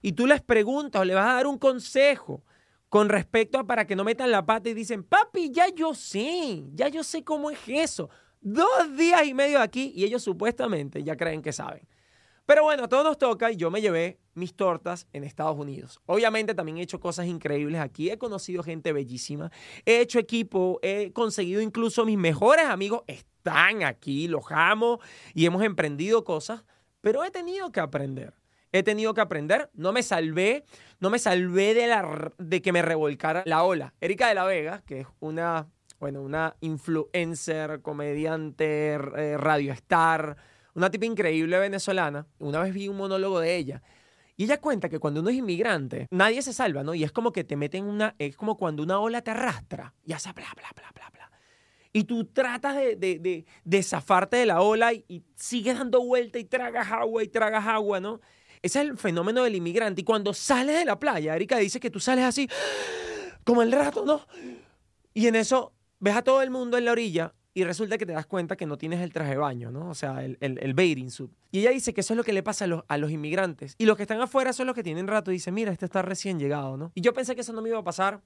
y 0.00 0.12
tú 0.12 0.26
les 0.26 0.40
preguntas 0.42 1.00
o 1.00 1.04
le 1.04 1.14
vas 1.14 1.28
a 1.28 1.34
dar 1.34 1.46
un 1.46 1.58
consejo 1.58 2.42
con 2.88 3.08
respecto 3.08 3.58
a 3.58 3.64
para 3.64 3.86
que 3.86 3.96
no 3.96 4.04
metan 4.04 4.30
la 4.30 4.44
pata 4.44 4.68
y 4.68 4.74
dicen, 4.74 5.02
papi, 5.02 5.50
ya 5.50 5.68
yo 5.68 5.94
sé, 5.94 6.64
ya 6.74 6.88
yo 6.88 7.02
sé 7.02 7.24
cómo 7.24 7.50
es 7.50 7.58
eso. 7.66 8.10
Dos 8.40 8.96
días 8.96 9.24
y 9.24 9.32
medio 9.32 9.60
aquí 9.60 9.92
y 9.94 10.04
ellos 10.04 10.22
supuestamente 10.22 11.02
ya 11.02 11.16
creen 11.16 11.40
que 11.40 11.52
saben. 11.52 11.88
Pero 12.52 12.64
bueno, 12.64 12.84
a 12.84 12.88
todos 12.88 13.02
nos 13.02 13.16
toca 13.16 13.50
y 13.50 13.56
yo 13.56 13.70
me 13.70 13.80
llevé 13.80 14.18
mis 14.34 14.54
tortas 14.54 15.08
en 15.14 15.24
Estados 15.24 15.56
Unidos. 15.56 16.02
Obviamente 16.04 16.54
también 16.54 16.76
he 16.76 16.82
hecho 16.82 17.00
cosas 17.00 17.24
increíbles 17.24 17.80
aquí, 17.80 18.10
he 18.10 18.18
conocido 18.18 18.62
gente 18.62 18.92
bellísima, 18.92 19.50
he 19.86 20.00
hecho 20.00 20.18
equipo, 20.18 20.78
he 20.82 21.14
conseguido 21.14 21.62
incluso 21.62 22.04
mis 22.04 22.18
mejores 22.18 22.66
amigos 22.66 23.04
están 23.06 23.84
aquí, 23.84 24.28
los 24.28 24.44
amo 24.50 25.00
y 25.32 25.46
hemos 25.46 25.62
emprendido 25.62 26.24
cosas, 26.24 26.62
pero 27.00 27.24
he 27.24 27.30
tenido 27.30 27.72
que 27.72 27.80
aprender. 27.80 28.34
He 28.70 28.82
tenido 28.82 29.14
que 29.14 29.22
aprender, 29.22 29.70
no 29.72 29.94
me 29.94 30.02
salvé, 30.02 30.66
no 31.00 31.08
me 31.08 31.18
salvé 31.18 31.72
de, 31.72 31.86
la, 31.86 32.32
de 32.36 32.60
que 32.60 32.70
me 32.70 32.82
revolcara 32.82 33.44
la 33.46 33.62
ola. 33.62 33.94
Erika 33.98 34.28
de 34.28 34.34
la 34.34 34.44
Vega, 34.44 34.82
que 34.84 35.00
es 35.00 35.06
una, 35.20 35.70
bueno, 35.98 36.20
una 36.20 36.54
influencer, 36.60 37.80
comediante, 37.80 38.92
eh, 38.92 39.38
radio 39.38 39.72
star, 39.72 40.36
una 40.74 40.90
tipa 40.90 41.06
increíble 41.06 41.58
venezolana. 41.58 42.26
Una 42.38 42.62
vez 42.62 42.72
vi 42.72 42.88
un 42.88 42.96
monólogo 42.96 43.40
de 43.40 43.56
ella 43.56 43.82
Y 44.36 44.44
ella 44.44 44.60
cuenta 44.60 44.88
que 44.88 44.98
cuando 44.98 45.20
uno 45.20 45.30
es 45.30 45.36
inmigrante, 45.36 46.08
nadie 46.10 46.42
se 46.42 46.52
salva, 46.52 46.82
¿no? 46.82 46.94
Y 46.94 47.04
es 47.04 47.12
como 47.12 47.32
que 47.32 47.44
te 47.44 47.56
meten 47.56 47.84
una, 47.84 48.14
es 48.18 48.36
como 48.36 48.56
cuando 48.56 48.82
una 48.82 48.98
ola 48.98 49.22
te 49.22 49.30
arrastra 49.30 49.94
y 50.04 50.12
hace 50.12 50.32
bla, 50.32 50.46
bla, 50.56 50.70
bla, 50.74 50.90
bla, 50.94 51.10
bla. 51.10 51.30
Y 51.92 52.04
tú 52.04 52.24
tratas 52.24 52.76
de, 52.76 52.96
de, 52.96 53.44
de, 53.64 53.82
zafarte 53.82 54.38
de 54.38 54.46
la 54.46 54.62
ola 54.62 54.94
y, 54.94 55.04
y 55.08 55.22
sigues 55.36 55.76
dando 55.76 56.02
vuelta 56.02 56.38
y 56.38 56.44
tragas 56.44 56.90
agua 56.90 57.22
y 57.22 57.28
tragas 57.28 57.66
agua, 57.66 58.00
¿no? 58.00 58.20
Ese 58.62 58.80
es 58.80 58.88
el 58.88 58.96
fenómeno 58.96 59.42
del 59.42 59.56
inmigrante. 59.56 60.00
Y 60.00 60.04
cuando 60.04 60.32
sales 60.32 60.78
de 60.78 60.84
la 60.86 60.98
playa, 60.98 61.36
Erika 61.36 61.58
dice 61.58 61.80
que 61.80 61.90
tú 61.90 62.00
sales 62.00 62.24
así, 62.24 62.48
como 63.44 63.62
el 63.62 63.72
rato, 63.72 64.06
¿no? 64.06 64.26
Y 65.12 65.26
en 65.26 65.34
eso 65.34 65.74
ves 65.98 66.16
a 66.16 66.22
todo 66.22 66.40
el 66.40 66.50
mundo 66.50 66.78
en 66.78 66.86
la 66.86 66.92
orilla 66.92 67.34
y 67.54 67.64
resulta 67.64 67.98
que 67.98 68.06
te 68.06 68.12
das 68.12 68.26
cuenta 68.26 68.56
que 68.56 68.66
no 68.66 68.78
tienes 68.78 69.00
el 69.00 69.12
traje 69.12 69.32
de 69.32 69.36
baño, 69.36 69.70
¿no? 69.70 69.90
O 69.90 69.94
sea, 69.94 70.24
el, 70.24 70.38
el, 70.40 70.74
bathing 70.74 71.10
suit. 71.10 71.30
Y 71.50 71.60
ella 71.60 71.70
dice 71.70 71.92
que 71.92 72.00
eso 72.00 72.14
es 72.14 72.16
lo 72.16 72.24
que 72.24 72.32
le 72.32 72.42
pasa 72.42 72.64
a 72.64 72.68
los, 72.68 72.84
a 72.88 72.96
los 72.96 73.10
inmigrantes. 73.10 73.74
Y 73.78 73.84
los 73.84 73.96
que 73.96 74.04
están 74.04 74.20
afuera 74.20 74.52
son 74.52 74.66
los 74.66 74.74
que 74.74 74.82
tienen 74.82 75.06
rato 75.06 75.30
y 75.30 75.34
dice, 75.34 75.52
mira, 75.52 75.70
este 75.70 75.84
está 75.84 76.00
recién 76.00 76.38
llegado, 76.38 76.76
¿no? 76.76 76.92
Y 76.94 77.02
yo 77.02 77.12
pensé 77.12 77.34
que 77.34 77.42
eso 77.42 77.52
no 77.52 77.60
me 77.60 77.68
iba 77.68 77.78
a 77.78 77.84
pasar. 77.84 78.22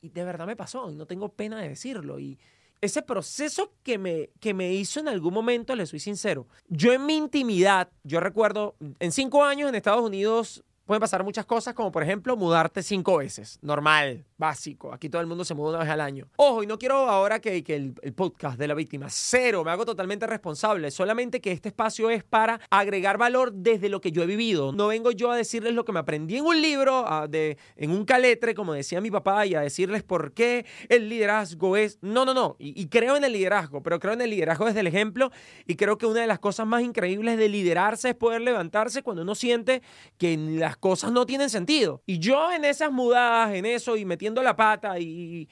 Y 0.00 0.08
de 0.08 0.24
verdad 0.24 0.46
me 0.46 0.56
pasó. 0.56 0.90
Y 0.90 0.96
no 0.96 1.06
tengo 1.06 1.28
pena 1.28 1.60
de 1.60 1.68
decirlo. 1.68 2.18
Y 2.18 2.38
ese 2.80 3.02
proceso 3.02 3.74
que 3.82 3.98
me, 3.98 4.30
que 4.40 4.54
me 4.54 4.72
hizo 4.72 5.00
en 5.00 5.08
algún 5.08 5.34
momento, 5.34 5.76
le 5.76 5.86
soy 5.86 6.00
sincero. 6.00 6.48
Yo 6.68 6.92
en 6.92 7.04
mi 7.04 7.16
intimidad, 7.16 7.90
yo 8.04 8.20
recuerdo, 8.20 8.74
en 8.98 9.12
cinco 9.12 9.44
años 9.44 9.68
en 9.68 9.74
Estados 9.74 10.02
Unidos 10.02 10.64
pueden 10.86 11.00
pasar 11.00 11.24
muchas 11.24 11.46
cosas, 11.46 11.74
como 11.74 11.92
por 11.92 12.02
ejemplo 12.02 12.36
mudarte 12.36 12.82
cinco 12.82 13.18
veces. 13.18 13.58
Normal, 13.62 14.24
básico. 14.36 14.92
Aquí 14.92 15.08
todo 15.08 15.20
el 15.20 15.28
mundo 15.28 15.44
se 15.44 15.54
muda 15.54 15.70
una 15.70 15.78
vez 15.80 15.88
al 15.88 16.00
año. 16.00 16.28
Ojo, 16.36 16.62
y 16.62 16.66
no 16.66 16.78
quiero 16.78 17.08
ahora 17.08 17.40
que, 17.40 17.62
que 17.62 17.76
el, 17.76 17.94
podcast 18.14 18.58
de 18.58 18.68
la 18.68 18.74
víctima, 18.74 19.06
cero, 19.08 19.62
me 19.64 19.70
hago 19.70 19.84
totalmente 19.84 20.26
responsable. 20.26 20.90
Solamente 20.90 21.40
que 21.40 21.52
este 21.52 21.68
espacio 21.68 22.10
es 22.10 22.24
para 22.24 22.60
agregar 22.70 23.18
valor 23.18 23.52
desde 23.52 23.88
lo 23.88 24.00
que 24.00 24.12
yo 24.12 24.22
he 24.22 24.26
vivido. 24.26 24.72
No 24.72 24.88
vengo 24.88 25.12
yo 25.12 25.30
a 25.30 25.36
decirles 25.36 25.74
lo 25.74 25.84
que 25.84 25.92
me 25.92 26.00
aprendí 26.00 26.38
en 26.38 26.44
un 26.44 26.60
libro, 26.60 27.04
de, 27.28 27.56
en 27.76 27.90
un 27.90 28.04
caletre, 28.04 28.54
como 28.54 28.72
decía 28.72 29.00
mi 29.00 29.10
papá, 29.10 29.46
y 29.46 29.54
a 29.54 29.60
decirles 29.60 30.02
por 30.02 30.32
qué 30.32 30.66
el 30.88 31.08
liderazgo 31.08 31.76
es... 31.76 31.98
No, 32.02 32.24
no, 32.24 32.34
no. 32.34 32.56
Y, 32.58 32.80
y 32.80 32.88
creo 32.88 33.16
en 33.16 33.24
el 33.24 33.32
liderazgo, 33.32 33.82
pero 33.82 33.98
creo 34.00 34.14
en 34.14 34.20
el 34.20 34.30
liderazgo 34.30 34.66
desde 34.66 34.80
el 34.80 34.86
ejemplo. 34.86 35.30
Y 35.66 35.76
creo 35.76 35.98
que 35.98 36.06
una 36.06 36.20
de 36.20 36.26
las 36.26 36.38
cosas 36.38 36.66
más 36.66 36.82
increíbles 36.82 37.38
de 37.38 37.48
liderarse 37.48 38.10
es 38.10 38.14
poder 38.14 38.40
levantarse 38.42 39.02
cuando 39.02 39.22
uno 39.22 39.34
siente 39.34 39.82
que 40.18 40.36
las 40.72 40.78
cosas 40.78 41.12
no 41.12 41.26
tienen 41.26 41.50
sentido. 41.50 42.02
Y 42.06 42.18
yo 42.18 42.50
en 42.50 42.64
esas 42.64 42.90
mudadas, 42.90 43.54
en 43.54 43.66
eso, 43.66 43.94
y 43.94 44.06
metiendo 44.06 44.42
la 44.42 44.56
pata 44.56 44.98
y, 44.98 45.46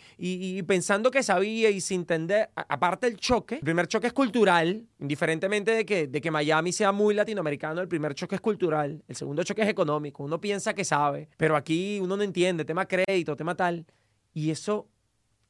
pensando 0.66 1.10
que 1.10 1.22
sabía 1.22 1.68
y 1.68 1.82
sin 1.82 2.00
entender, 2.00 2.48
aparte 2.54 3.06
el 3.06 3.18
choque, 3.18 3.56
el 3.56 3.60
primer 3.60 3.86
choque 3.86 4.06
es 4.06 4.14
cultural, 4.14 4.86
indiferentemente 4.98 5.72
de 5.72 5.84
que, 5.84 6.06
de 6.06 6.20
que 6.22 6.30
Miami 6.30 6.72
sea 6.72 6.90
muy 6.90 7.12
latinoamericano, 7.12 7.82
el 7.82 7.88
primer 7.88 8.14
choque 8.14 8.36
es 8.36 8.40
cultural, 8.40 9.02
el 9.06 9.14
segundo 9.14 9.42
choque 9.42 9.60
es 9.60 9.68
económico, 9.68 10.24
uno 10.24 10.40
piensa 10.40 10.72
que 10.72 10.86
sabe, 10.86 11.28
pero 11.36 11.54
aquí 11.54 12.00
uno 12.00 12.16
no 12.16 12.22
entiende, 12.22 12.64
tema 12.64 12.86
crédito, 12.86 13.36
tema 13.36 13.54
tal, 13.54 13.84
y 14.32 14.50
eso, 14.50 14.88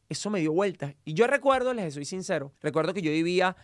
eso 0.08 0.30
me 0.30 0.40
dio 0.40 0.52
vueltas. 0.52 0.96
Y 1.04 1.14
yo 1.14 1.28
recuerdo, 1.28 1.74
les 1.74 1.94
soy 1.94 2.04
sincero, 2.04 2.52
recuerdo 2.60 2.92
que 2.92 3.02
yo 3.02 3.12
vivía 3.12 3.54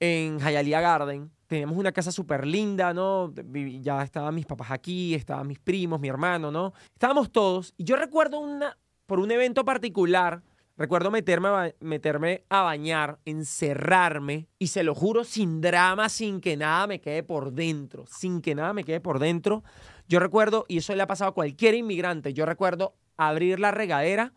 en 0.00 0.38
Hialeah 0.38 0.80
Garden, 0.80 1.30
teníamos 1.46 1.76
una 1.76 1.92
casa 1.92 2.12
súper 2.12 2.46
linda, 2.46 2.92
¿no? 2.92 3.32
Ya 3.80 4.02
estaban 4.02 4.34
mis 4.34 4.46
papás 4.46 4.70
aquí, 4.70 5.14
estaban 5.14 5.46
mis 5.46 5.58
primos, 5.58 6.00
mi 6.00 6.08
hermano, 6.08 6.50
¿no? 6.50 6.72
Estábamos 6.92 7.30
todos. 7.30 7.74
Y 7.76 7.84
yo 7.84 7.96
recuerdo 7.96 8.40
una, 8.40 8.76
por 9.06 9.20
un 9.20 9.30
evento 9.30 9.64
particular, 9.64 10.42
recuerdo 10.76 11.10
meterme 11.10 11.48
a, 11.48 11.74
meterme 11.80 12.44
a 12.48 12.62
bañar, 12.62 13.18
encerrarme, 13.24 14.48
y 14.58 14.68
se 14.68 14.82
lo 14.82 14.94
juro, 14.94 15.24
sin 15.24 15.60
drama, 15.60 16.08
sin 16.08 16.40
que 16.40 16.56
nada 16.56 16.86
me 16.86 17.00
quede 17.00 17.22
por 17.22 17.52
dentro, 17.52 18.04
sin 18.06 18.40
que 18.40 18.54
nada 18.54 18.72
me 18.72 18.84
quede 18.84 19.00
por 19.00 19.18
dentro. 19.18 19.62
Yo 20.08 20.20
recuerdo, 20.20 20.64
y 20.68 20.78
eso 20.78 20.94
le 20.94 21.02
ha 21.02 21.06
pasado 21.06 21.30
a 21.30 21.34
cualquier 21.34 21.74
inmigrante, 21.74 22.34
yo 22.34 22.46
recuerdo 22.46 22.94
abrir 23.16 23.58
la 23.60 23.70
regadera 23.70 24.32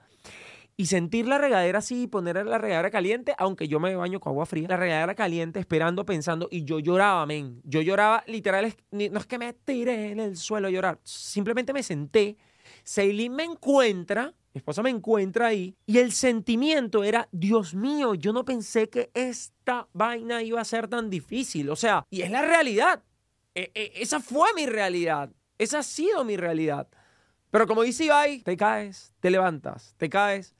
y 0.79 0.85
sentir 0.85 1.27
la 1.27 1.37
regadera 1.37 1.79
así, 1.79 2.07
poner 2.07 2.37
la 2.45 2.57
regadera 2.57 2.89
caliente, 2.89 3.35
aunque 3.37 3.67
yo 3.67 3.81
me 3.81 3.93
baño 3.97 4.21
con 4.21 4.31
agua 4.31 4.45
fría, 4.45 4.65
la 4.69 4.77
regadera 4.77 5.13
caliente, 5.13 5.59
esperando, 5.59 6.05
pensando, 6.05 6.47
y 6.49 6.63
yo 6.63 6.79
lloraba, 6.79 7.25
men. 7.25 7.59
Yo 7.65 7.81
lloraba, 7.81 8.23
literal, 8.27 8.73
no 8.89 9.19
es 9.19 9.25
que 9.25 9.37
me 9.37 9.51
tiré 9.51 10.11
en 10.11 10.21
el 10.21 10.37
suelo 10.37 10.69
a 10.69 10.71
llorar, 10.71 10.97
simplemente 11.03 11.73
me 11.73 11.83
senté. 11.83 12.37
Seilin 12.81 13.33
me 13.33 13.43
encuentra, 13.43 14.33
mi 14.53 14.59
esposa 14.59 14.81
me 14.81 14.89
encuentra 14.89 15.47
ahí, 15.47 15.75
y 15.85 15.97
el 15.97 16.13
sentimiento 16.13 17.03
era, 17.03 17.27
Dios 17.33 17.75
mío, 17.75 18.13
yo 18.13 18.31
no 18.31 18.45
pensé 18.45 18.87
que 18.87 19.11
esta 19.13 19.89
vaina 19.91 20.43
iba 20.43 20.61
a 20.61 20.63
ser 20.63 20.87
tan 20.87 21.09
difícil. 21.09 21.69
O 21.71 21.75
sea, 21.75 22.05
y 22.09 22.21
es 22.21 22.31
la 22.31 22.41
realidad. 22.41 23.03
E, 23.53 23.69
e, 23.75 23.91
esa 23.95 24.21
fue 24.21 24.47
mi 24.55 24.65
realidad. 24.65 25.29
Esa 25.57 25.79
ha 25.79 25.83
sido 25.83 26.23
mi 26.23 26.37
realidad. 26.37 26.87
Pero 27.51 27.67
como 27.67 27.81
dice 27.81 28.05
Ibai, 28.05 28.43
te 28.43 28.55
caes, 28.55 29.11
te 29.19 29.29
levantas, 29.29 29.93
te 29.97 30.09
caes, 30.09 30.55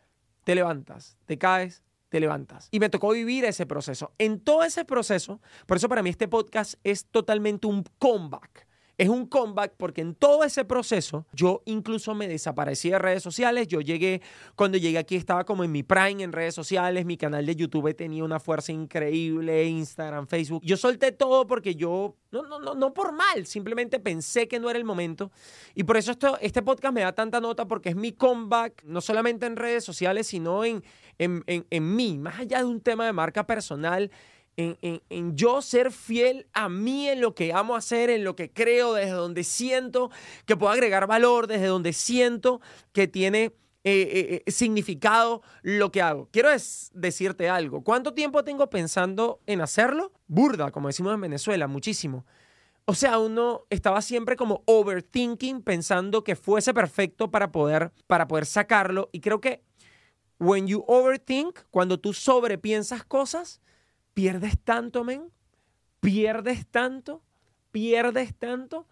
te 0.50 0.56
levantas, 0.56 1.16
te 1.28 1.38
caes, 1.38 1.84
te 2.10 2.20
levantas. 2.20 2.70
Y 2.72 2.80
me 2.80 2.90
tocó 2.90 3.12
vivir 3.12 3.46
ese 3.46 3.68
proceso. 3.68 4.14
En 4.18 4.40
todo 4.40 4.64
ese 4.64 4.84
proceso, 4.84 5.42
por 5.68 5.78
eso 5.78 5.88
para 5.88 6.02
mí 6.02 6.10
este 6.10 6.28
podcast 6.28 6.74
es 6.84 7.06
totalmente 7.06 7.68
un 7.68 7.84
comeback 8.00 8.66
es 9.00 9.08
un 9.08 9.28
comeback 9.28 9.76
porque 9.78 10.02
en 10.02 10.14
todo 10.14 10.44
ese 10.44 10.66
proceso 10.66 11.26
yo 11.32 11.62
incluso 11.64 12.14
me 12.16 12.28
desaparecí 12.28 12.90
de 12.90 13.00
redes 13.00 13.24
sociales. 13.24 13.70
Yo 13.70 13.80
llegué, 13.80 14.22
cuando 14.58 14.78
llegué 14.78 14.98
aquí 14.98 15.16
estaba 15.16 15.46
como 15.46 15.64
en 15.64 15.72
mi 15.72 15.84
prime 15.84 16.22
en 16.22 16.34
redes 16.34 16.54
sociales, 16.54 17.06
mi 17.06 17.16
canal 17.16 17.46
de 17.46 17.56
YouTube 17.56 17.96
tenía 17.96 18.26
una 18.26 18.42
fuerza 18.42 18.74
increíble, 18.74 19.64
Instagram, 19.64 20.28
Facebook. 20.28 20.64
Yo 20.66 20.76
solté 20.76 21.14
todo 21.14 21.48
porque 21.48 21.76
yo, 21.76 22.18
no, 22.32 22.44
no, 22.44 22.60
no, 22.60 22.76
no 22.76 22.94
por 22.94 23.14
mal, 23.14 23.46
simplemente 23.46 24.02
pensé 24.02 24.50
que 24.50 24.60
no 24.60 24.70
era 24.70 24.78
el 24.78 24.84
momento. 24.84 25.32
Y 25.76 25.86
por 25.86 25.96
eso 25.96 26.12
esto, 26.12 26.38
este 26.42 26.62
podcast 26.62 26.94
me 26.94 27.00
da 27.00 27.14
tanta 27.14 27.40
nota 27.40 27.70
porque 27.70 27.88
es 27.88 27.96
mi 27.96 28.12
comeback, 28.12 28.84
no 28.84 29.00
solamente 29.00 29.46
en 29.46 29.56
redes 29.56 29.86
sociales, 29.86 30.28
sino 30.28 30.66
en, 30.66 30.84
en, 31.18 31.42
en, 31.48 31.66
en 31.70 31.96
mí, 31.96 32.18
más 32.18 32.40
allá 32.40 32.58
de 32.58 32.66
un 32.66 32.82
tema 32.82 33.06
de 33.06 33.14
marca 33.14 33.48
personal 33.48 34.12
en, 34.58 35.36
yo 35.36 35.62
ser 35.62 35.92
fiel 35.92 36.48
a 36.54 36.68
mí 36.68 37.08
en 37.08 37.22
lo 37.22 37.34
que 37.34 37.54
amo 37.54 37.76
hacer, 37.76 38.10
en 38.10 38.24
lo 38.24 38.36
que 38.36 38.52
creo, 38.52 38.94
desde 38.94 39.12
donde 39.12 39.44
siento 39.44 40.12
que 40.46 40.58
puedo 40.58 40.72
agregar 40.72 41.08
valor, 41.08 41.48
desde 41.48 41.68
donde 41.68 41.94
siento 41.94 42.60
que 42.92 43.08
tiene 43.08 43.54
eh, 43.86 44.02
eh, 44.02 44.44
eh, 44.46 44.52
significado 44.52 45.42
lo 45.62 45.92
que 45.92 46.02
hago. 46.02 46.28
Quiero 46.32 46.50
decirte 46.94 47.48
algo. 47.48 47.82
¿Cuánto 47.82 48.14
tiempo 48.14 48.44
tengo 48.44 48.70
pensando 48.70 49.40
en 49.46 49.62
hacerlo? 49.62 50.12
Burda, 50.28 50.72
como 50.72 50.90
decimos 50.90 51.14
en 51.14 51.22
Venezuela, 51.22 51.68
muchísimo. 51.68 52.26
O 52.84 52.94
sea, 52.94 53.20
uno 53.20 53.66
estaba 53.70 54.02
siempre 54.02 54.36
como 54.36 54.64
overthinking, 54.66 55.62
pensando 55.62 56.26
que 56.26 56.36
fuese 56.36 56.74
perfecto 56.74 57.32
para 57.32 57.52
poder, 57.52 57.94
para 58.08 58.28
poder 58.28 58.46
sacarlo. 58.46 59.10
Y 59.14 59.22
creo 59.22 59.40
que 59.40 59.64
when 60.40 60.68
you 60.68 60.84
overthink, 60.88 61.60
cuando 61.70 62.00
tú 62.00 62.14
sobrepiensas 62.14 63.06
cosas, 63.06 63.62
pierdes 64.14 64.60
tanto, 64.60 65.04
men, 65.04 65.32
pierdes 66.00 66.68
tanto, 66.68 67.22
pierdes 67.72 68.36
tanto. 68.36 68.88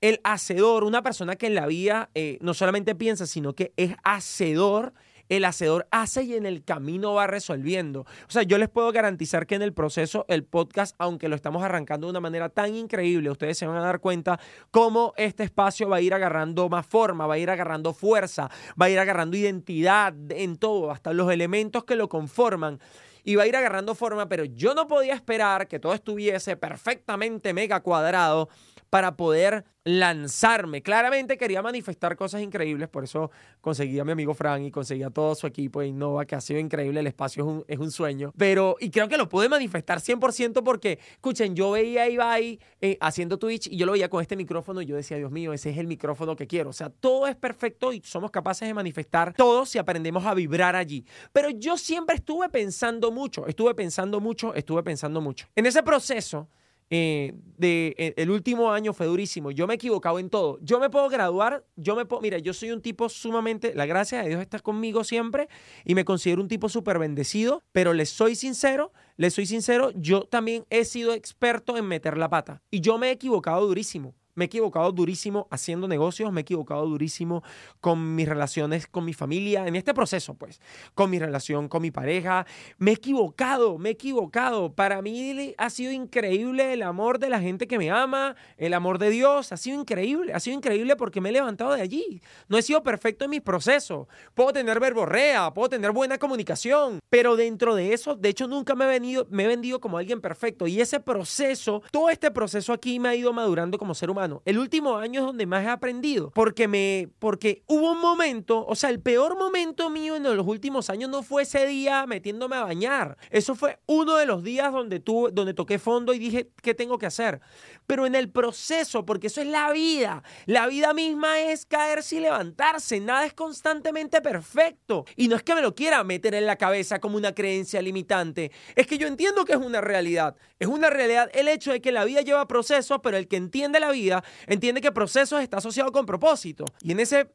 El 0.00 0.20
hacedor, 0.24 0.84
una 0.84 1.02
persona 1.02 1.36
que 1.36 1.46
en 1.46 1.54
la 1.54 1.66
vida 1.66 2.10
eh, 2.14 2.38
no 2.40 2.52
solamente 2.52 2.94
piensa, 2.94 3.26
sino 3.26 3.54
que 3.54 3.72
es 3.76 3.94
hacedor, 4.04 4.92
el 5.28 5.44
hacedor 5.44 5.86
hace 5.90 6.22
y 6.24 6.34
en 6.34 6.46
el 6.46 6.64
camino 6.64 7.14
va 7.14 7.26
resolviendo. 7.26 8.00
O 8.00 8.30
sea, 8.30 8.42
yo 8.42 8.58
les 8.58 8.68
puedo 8.68 8.92
garantizar 8.92 9.46
que 9.46 9.54
en 9.54 9.62
el 9.62 9.72
proceso, 9.72 10.26
el 10.28 10.44
podcast, 10.44 10.94
aunque 10.98 11.28
lo 11.28 11.36
estamos 11.36 11.62
arrancando 11.62 12.06
de 12.06 12.10
una 12.10 12.20
manera 12.20 12.48
tan 12.48 12.74
increíble, 12.74 13.30
ustedes 13.30 13.58
se 13.58 13.66
van 13.66 13.78
a 13.78 13.82
dar 13.82 14.00
cuenta 14.00 14.38
cómo 14.70 15.14
este 15.16 15.42
espacio 15.42 15.88
va 15.88 15.96
a 15.96 16.00
ir 16.00 16.12
agarrando 16.14 16.68
más 16.68 16.86
forma, 16.86 17.26
va 17.26 17.34
a 17.34 17.38
ir 17.38 17.50
agarrando 17.50 17.94
fuerza, 17.94 18.50
va 18.80 18.86
a 18.86 18.90
ir 18.90 18.98
agarrando 18.98 19.36
identidad 19.36 20.14
en 20.30 20.56
todo, 20.56 20.90
hasta 20.90 21.12
los 21.12 21.32
elementos 21.32 21.84
que 21.84 21.96
lo 21.96 22.08
conforman 22.08 22.80
iba 23.24 23.42
a 23.42 23.46
ir 23.46 23.56
agarrando 23.56 23.94
forma, 23.94 24.28
pero 24.28 24.44
yo 24.44 24.74
no 24.74 24.86
podía 24.86 25.14
esperar 25.14 25.66
que 25.66 25.78
todo 25.78 25.94
estuviese 25.94 26.56
perfectamente 26.56 27.52
mega 27.52 27.80
cuadrado 27.80 28.48
para 28.90 29.16
poder 29.16 29.64
lanzarme. 29.84 30.82
Claramente 30.82 31.36
quería 31.36 31.60
manifestar 31.62 32.16
cosas 32.16 32.42
increíbles, 32.42 32.88
por 32.88 33.04
eso 33.04 33.30
conseguí 33.60 33.98
a 33.98 34.04
mi 34.04 34.12
amigo 34.12 34.32
Frank 34.32 34.62
y 34.62 34.70
conseguí 34.70 35.02
a 35.02 35.10
todo 35.10 35.34
su 35.34 35.46
equipo 35.46 35.80
de 35.80 35.88
Innova, 35.88 36.24
que 36.24 36.34
ha 36.34 36.40
sido 36.40 36.58
increíble, 36.58 37.00
el 37.00 37.06
espacio 37.06 37.64
es 37.68 37.78
un, 37.78 37.90
sueño. 37.90 38.32
Pero, 38.38 38.76
y 38.80 38.90
creo 38.90 39.08
que 39.08 39.18
lo 39.18 39.28
pude 39.28 39.48
manifestar 39.48 39.98
100% 39.98 40.62
porque, 40.62 40.98
escuchen, 41.12 41.54
yo 41.54 41.72
veía 41.72 42.04
a 42.04 42.08
Ibai 42.08 42.58
eh, 42.80 42.96
haciendo 43.00 43.38
Twitch 43.38 43.66
y 43.66 43.76
yo 43.76 43.84
lo 43.84 43.92
veía 43.92 44.08
con 44.08 44.22
este 44.22 44.36
micrófono 44.36 44.80
y 44.80 44.86
yo 44.86 44.96
decía, 44.96 45.18
Dios 45.18 45.30
mío, 45.30 45.52
ese 45.52 45.70
es 45.70 45.78
el 45.78 45.86
micrófono 45.86 46.34
que 46.34 46.46
quiero. 46.46 46.70
O 46.70 46.72
sea, 46.72 46.88
todo 46.88 47.26
es 47.26 47.36
perfecto 47.36 47.92
y 47.92 48.00
somos 48.00 48.30
capaces 48.30 48.66
de 48.66 48.74
manifestar 48.74 49.34
todo 49.34 49.66
si 49.66 49.78
aprendemos 49.78 50.24
a 50.24 50.34
vibrar 50.34 50.76
allí. 50.76 51.04
Pero 51.32 51.50
yo 51.50 51.76
siempre 51.76 52.16
estuve 52.16 52.48
pensando 52.48 53.10
mucho, 53.14 53.46
estuve 53.46 53.74
pensando 53.74 54.20
mucho, 54.20 54.54
estuve 54.54 54.82
pensando 54.82 55.22
mucho. 55.22 55.46
En 55.56 55.64
ese 55.64 55.82
proceso, 55.82 56.48
eh, 56.90 57.32
de, 57.56 57.94
eh, 57.96 58.14
el 58.18 58.30
último 58.30 58.70
año 58.70 58.92
fue 58.92 59.06
durísimo. 59.06 59.50
Yo 59.50 59.66
me 59.66 59.74
he 59.74 59.76
equivocado 59.76 60.18
en 60.18 60.28
todo. 60.28 60.58
Yo 60.60 60.78
me 60.78 60.90
puedo 60.90 61.08
graduar, 61.08 61.64
yo 61.76 61.96
me 61.96 62.04
puedo, 62.04 62.20
mira, 62.20 62.38
yo 62.38 62.52
soy 62.52 62.72
un 62.72 62.82
tipo 62.82 63.08
sumamente, 63.08 63.74
la 63.74 63.86
gracia 63.86 64.22
de 64.22 64.28
Dios 64.28 64.40
está 64.40 64.58
conmigo 64.58 65.02
siempre 65.02 65.48
y 65.84 65.94
me 65.94 66.04
considero 66.04 66.42
un 66.42 66.48
tipo 66.48 66.68
súper 66.68 66.98
bendecido, 66.98 67.62
pero 67.72 67.94
les 67.94 68.10
soy 68.10 68.36
sincero, 68.36 68.92
les 69.16 69.32
soy 69.32 69.46
sincero, 69.46 69.92
yo 69.96 70.24
también 70.24 70.66
he 70.70 70.84
sido 70.84 71.14
experto 71.14 71.76
en 71.76 71.86
meter 71.86 72.18
la 72.18 72.28
pata 72.28 72.62
y 72.70 72.80
yo 72.80 72.98
me 72.98 73.08
he 73.08 73.12
equivocado 73.12 73.66
durísimo. 73.66 74.14
Me 74.34 74.44
he 74.44 74.46
equivocado 74.46 74.90
durísimo 74.92 75.46
haciendo 75.50 75.88
negocios, 75.88 76.32
me 76.32 76.40
he 76.40 76.42
equivocado 76.42 76.86
durísimo 76.86 77.42
con 77.80 78.14
mis 78.14 78.28
relaciones 78.28 78.86
con 78.86 79.04
mi 79.04 79.14
familia, 79.14 79.66
en 79.66 79.76
este 79.76 79.94
proceso, 79.94 80.34
pues, 80.34 80.60
con 80.94 81.10
mi 81.10 81.18
relación 81.18 81.68
con 81.68 81.82
mi 81.82 81.90
pareja. 81.90 82.46
Me 82.78 82.92
he 82.92 82.94
equivocado, 82.94 83.78
me 83.78 83.90
he 83.90 83.92
equivocado. 83.92 84.72
Para 84.72 85.02
mí 85.02 85.54
ha 85.56 85.70
sido 85.70 85.92
increíble 85.92 86.72
el 86.72 86.82
amor 86.82 87.18
de 87.18 87.28
la 87.28 87.40
gente 87.40 87.66
que 87.66 87.78
me 87.78 87.90
ama, 87.90 88.36
el 88.56 88.74
amor 88.74 88.98
de 88.98 89.10
Dios, 89.10 89.52
ha 89.52 89.56
sido 89.56 89.80
increíble, 89.80 90.32
ha 90.32 90.40
sido 90.40 90.56
increíble 90.56 90.96
porque 90.96 91.20
me 91.20 91.28
he 91.28 91.32
levantado 91.32 91.74
de 91.74 91.82
allí. 91.82 92.20
No 92.48 92.58
he 92.58 92.62
sido 92.62 92.82
perfecto 92.82 93.24
en 93.24 93.30
mis 93.30 93.40
procesos. 93.40 94.08
Puedo 94.34 94.52
tener 94.52 94.80
verborrea, 94.80 95.52
puedo 95.54 95.68
tener 95.68 95.92
buena 95.92 96.18
comunicación, 96.18 97.00
pero 97.08 97.36
dentro 97.36 97.74
de 97.74 97.92
eso, 97.92 98.14
de 98.16 98.28
hecho, 98.28 98.48
nunca 98.48 98.74
me 98.74 98.84
he, 98.84 98.88
venido, 98.88 99.26
me 99.30 99.44
he 99.44 99.46
vendido 99.46 99.80
como 99.80 99.98
alguien 99.98 100.20
perfecto. 100.20 100.66
Y 100.66 100.80
ese 100.80 101.00
proceso, 101.00 101.82
todo 101.90 102.10
este 102.10 102.30
proceso 102.30 102.72
aquí 102.72 102.98
me 102.98 103.08
ha 103.08 103.14
ido 103.14 103.32
madurando 103.32 103.78
como 103.78 103.94
ser 103.94 104.10
humano 104.10 104.23
el 104.44 104.58
último 104.58 104.96
año 104.96 105.20
es 105.20 105.26
donde 105.26 105.46
más 105.46 105.64
he 105.64 105.68
aprendido, 105.68 106.30
porque 106.30 106.68
me, 106.68 107.08
porque 107.18 107.62
hubo 107.66 107.92
un 107.92 108.00
momento, 108.00 108.64
o 108.66 108.74
sea, 108.74 108.90
el 108.90 109.00
peor 109.00 109.36
momento 109.36 109.90
mío 109.90 110.16
en 110.16 110.22
los 110.22 110.46
últimos 110.46 110.90
años 110.90 111.10
no 111.10 111.22
fue 111.22 111.42
ese 111.42 111.66
día 111.66 112.06
metiéndome 112.06 112.56
a 112.56 112.64
bañar. 112.64 113.16
Eso 113.30 113.54
fue 113.54 113.78
uno 113.86 114.16
de 114.16 114.26
los 114.26 114.42
días 114.42 114.72
donde 114.72 115.00
tuve, 115.00 115.30
donde 115.32 115.54
toqué 115.54 115.78
fondo 115.78 116.14
y 116.14 116.18
dije, 116.18 116.50
¿qué 116.62 116.74
tengo 116.74 116.98
que 116.98 117.06
hacer? 117.06 117.40
Pero 117.86 118.06
en 118.06 118.14
el 118.14 118.30
proceso, 118.30 119.04
porque 119.04 119.26
eso 119.26 119.40
es 119.40 119.46
la 119.46 119.72
vida. 119.72 120.22
La 120.46 120.66
vida 120.66 120.94
misma 120.94 121.40
es 121.40 121.66
caerse 121.66 122.16
y 122.16 122.20
levantarse. 122.20 123.00
Nada 123.00 123.26
es 123.26 123.34
constantemente 123.34 124.20
perfecto. 124.20 125.04
Y 125.16 125.28
no 125.28 125.36
es 125.36 125.42
que 125.42 125.54
me 125.54 125.62
lo 125.62 125.74
quiera 125.74 126.02
meter 126.04 126.34
en 126.34 126.46
la 126.46 126.56
cabeza 126.56 127.00
como 127.00 127.16
una 127.16 127.34
creencia 127.34 127.82
limitante. 127.82 128.52
Es 128.74 128.86
que 128.86 128.98
yo 128.98 129.06
entiendo 129.06 129.44
que 129.44 129.52
es 129.52 129.58
una 129.58 129.80
realidad. 129.80 130.36
Es 130.58 130.68
una 130.68 130.88
realidad 130.88 131.30
el 131.34 131.48
hecho 131.48 131.72
de 131.72 131.80
que 131.80 131.92
la 131.92 132.04
vida 132.04 132.22
lleva 132.22 132.46
procesos, 132.46 133.00
pero 133.02 133.16
el 133.16 133.28
que 133.28 133.36
entiende 133.36 133.80
la 133.80 133.90
vida 133.90 134.13
entiende 134.46 134.80
que 134.80 134.92
procesos 134.92 135.42
está 135.42 135.56
asociado 135.56 135.90
con 135.90 136.06
propósito. 136.06 136.64
Y 136.82 136.92
en 136.92 137.00
ese, 137.00 137.34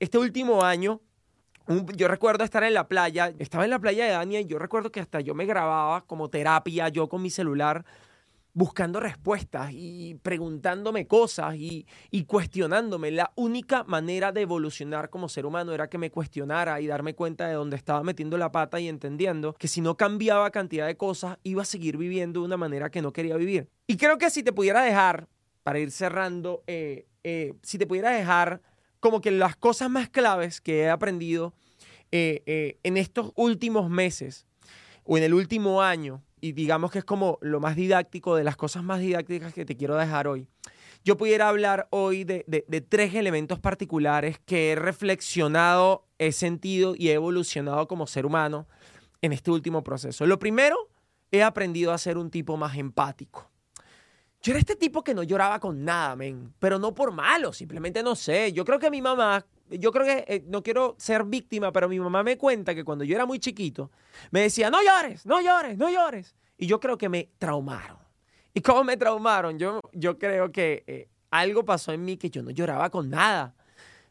este 0.00 0.18
último 0.18 0.62
año, 0.62 1.00
yo 1.94 2.08
recuerdo 2.08 2.44
estar 2.44 2.62
en 2.64 2.74
la 2.74 2.88
playa, 2.88 3.32
estaba 3.38 3.64
en 3.64 3.70
la 3.70 3.78
playa 3.78 4.04
de 4.04 4.12
Dania 4.12 4.40
y 4.40 4.46
yo 4.46 4.58
recuerdo 4.58 4.90
que 4.90 5.00
hasta 5.00 5.20
yo 5.20 5.34
me 5.34 5.46
grababa 5.46 6.02
como 6.06 6.28
terapia, 6.28 6.88
yo 6.88 7.08
con 7.08 7.22
mi 7.22 7.30
celular, 7.30 7.84
buscando 8.54 9.00
respuestas 9.00 9.70
y 9.72 10.14
preguntándome 10.22 11.06
cosas 11.06 11.56
y, 11.56 11.86
y, 12.10 12.24
cuestionándome. 12.24 13.10
La 13.10 13.32
única 13.34 13.82
manera 13.84 14.30
de 14.30 14.42
evolucionar 14.42 15.10
como 15.10 15.28
ser 15.28 15.44
humano 15.44 15.72
era 15.72 15.88
que 15.88 15.98
me 15.98 16.10
cuestionara 16.10 16.80
y 16.80 16.86
darme 16.86 17.14
cuenta 17.14 17.48
de 17.48 17.54
dónde 17.54 17.76
estaba 17.76 18.04
metiendo 18.04 18.38
la 18.38 18.52
pata 18.52 18.78
y 18.78 18.88
entendiendo 18.88 19.54
que 19.54 19.66
si 19.66 19.80
no 19.80 19.96
cambiaba 19.96 20.50
cantidad 20.50 20.86
de 20.86 20.96
cosas, 20.96 21.38
iba 21.42 21.62
a 21.62 21.66
seguir 21.66 21.96
viviendo 21.96 22.40
de 22.40 22.46
una 22.46 22.56
manera 22.56 22.90
que 22.90 23.02
no 23.02 23.12
quería 23.12 23.36
vivir. 23.36 23.68
Y 23.88 23.96
creo 23.96 24.18
que 24.18 24.30
si 24.30 24.42
te 24.42 24.52
pudiera 24.52 24.82
dejar 24.82 25.28
para 25.64 25.80
ir 25.80 25.90
cerrando, 25.90 26.62
eh, 26.68 27.06
eh, 27.24 27.54
si 27.62 27.78
te 27.78 27.86
pudiera 27.86 28.10
dejar 28.10 28.60
como 29.00 29.20
que 29.20 29.32
las 29.32 29.56
cosas 29.56 29.90
más 29.90 30.08
claves 30.08 30.60
que 30.60 30.82
he 30.82 30.90
aprendido 30.90 31.54
eh, 32.12 32.78
en 32.84 32.96
estos 32.96 33.32
últimos 33.34 33.90
meses 33.90 34.46
o 35.02 35.18
en 35.18 35.24
el 35.24 35.34
último 35.34 35.82
año, 35.82 36.22
y 36.40 36.52
digamos 36.52 36.92
que 36.92 36.98
es 36.98 37.04
como 37.04 37.38
lo 37.40 37.58
más 37.60 37.76
didáctico 37.76 38.36
de 38.36 38.44
las 38.44 38.56
cosas 38.56 38.84
más 38.84 39.00
didácticas 39.00 39.52
que 39.52 39.64
te 39.64 39.76
quiero 39.76 39.96
dejar 39.96 40.28
hoy, 40.28 40.46
yo 41.02 41.16
pudiera 41.16 41.48
hablar 41.48 41.88
hoy 41.90 42.24
de, 42.24 42.44
de 42.46 42.80
tres 42.80 43.14
elementos 43.14 43.58
particulares 43.58 44.38
que 44.46 44.72
he 44.72 44.74
reflexionado, 44.74 46.06
he 46.18 46.32
sentido 46.32 46.94
y 46.96 47.08
he 47.08 47.14
evolucionado 47.14 47.88
como 47.88 48.06
ser 48.06 48.24
humano 48.24 48.66
en 49.20 49.32
este 49.32 49.50
último 49.50 49.82
proceso. 49.82 50.26
Lo 50.26 50.38
primero, 50.38 50.88
he 51.30 51.42
aprendido 51.42 51.92
a 51.92 51.98
ser 51.98 52.16
un 52.16 52.30
tipo 52.30 52.56
más 52.56 52.76
empático. 52.76 53.50
Yo 54.44 54.52
era 54.52 54.60
este 54.60 54.76
tipo 54.76 55.02
que 55.02 55.14
no 55.14 55.22
lloraba 55.22 55.58
con 55.58 55.82
nada, 55.86 56.14
men, 56.16 56.52
pero 56.58 56.78
no 56.78 56.94
por 56.94 57.12
malo, 57.12 57.50
simplemente 57.54 58.02
no 58.02 58.14
sé. 58.14 58.52
Yo 58.52 58.62
creo 58.66 58.78
que 58.78 58.90
mi 58.90 59.00
mamá, 59.00 59.42
yo 59.70 59.90
creo 59.90 60.04
que 60.04 60.22
eh, 60.28 60.44
no 60.46 60.62
quiero 60.62 60.96
ser 60.98 61.24
víctima, 61.24 61.72
pero 61.72 61.88
mi 61.88 61.98
mamá 61.98 62.22
me 62.22 62.36
cuenta 62.36 62.74
que 62.74 62.84
cuando 62.84 63.04
yo 63.04 63.14
era 63.14 63.24
muy 63.24 63.38
chiquito, 63.38 63.90
me 64.30 64.42
decía, 64.42 64.68
no 64.68 64.82
llores, 64.82 65.24
no 65.24 65.40
llores, 65.40 65.78
no 65.78 65.88
llores. 65.88 66.36
Y 66.58 66.66
yo 66.66 66.78
creo 66.78 66.98
que 66.98 67.08
me 67.08 67.30
traumaron. 67.38 67.96
¿Y 68.52 68.60
cómo 68.60 68.84
me 68.84 68.98
traumaron? 68.98 69.58
Yo, 69.58 69.80
yo 69.94 70.18
creo 70.18 70.52
que 70.52 70.84
eh, 70.86 71.08
algo 71.30 71.64
pasó 71.64 71.92
en 71.92 72.04
mí 72.04 72.18
que 72.18 72.28
yo 72.28 72.42
no 72.42 72.50
lloraba 72.50 72.90
con 72.90 73.08
nada. 73.08 73.54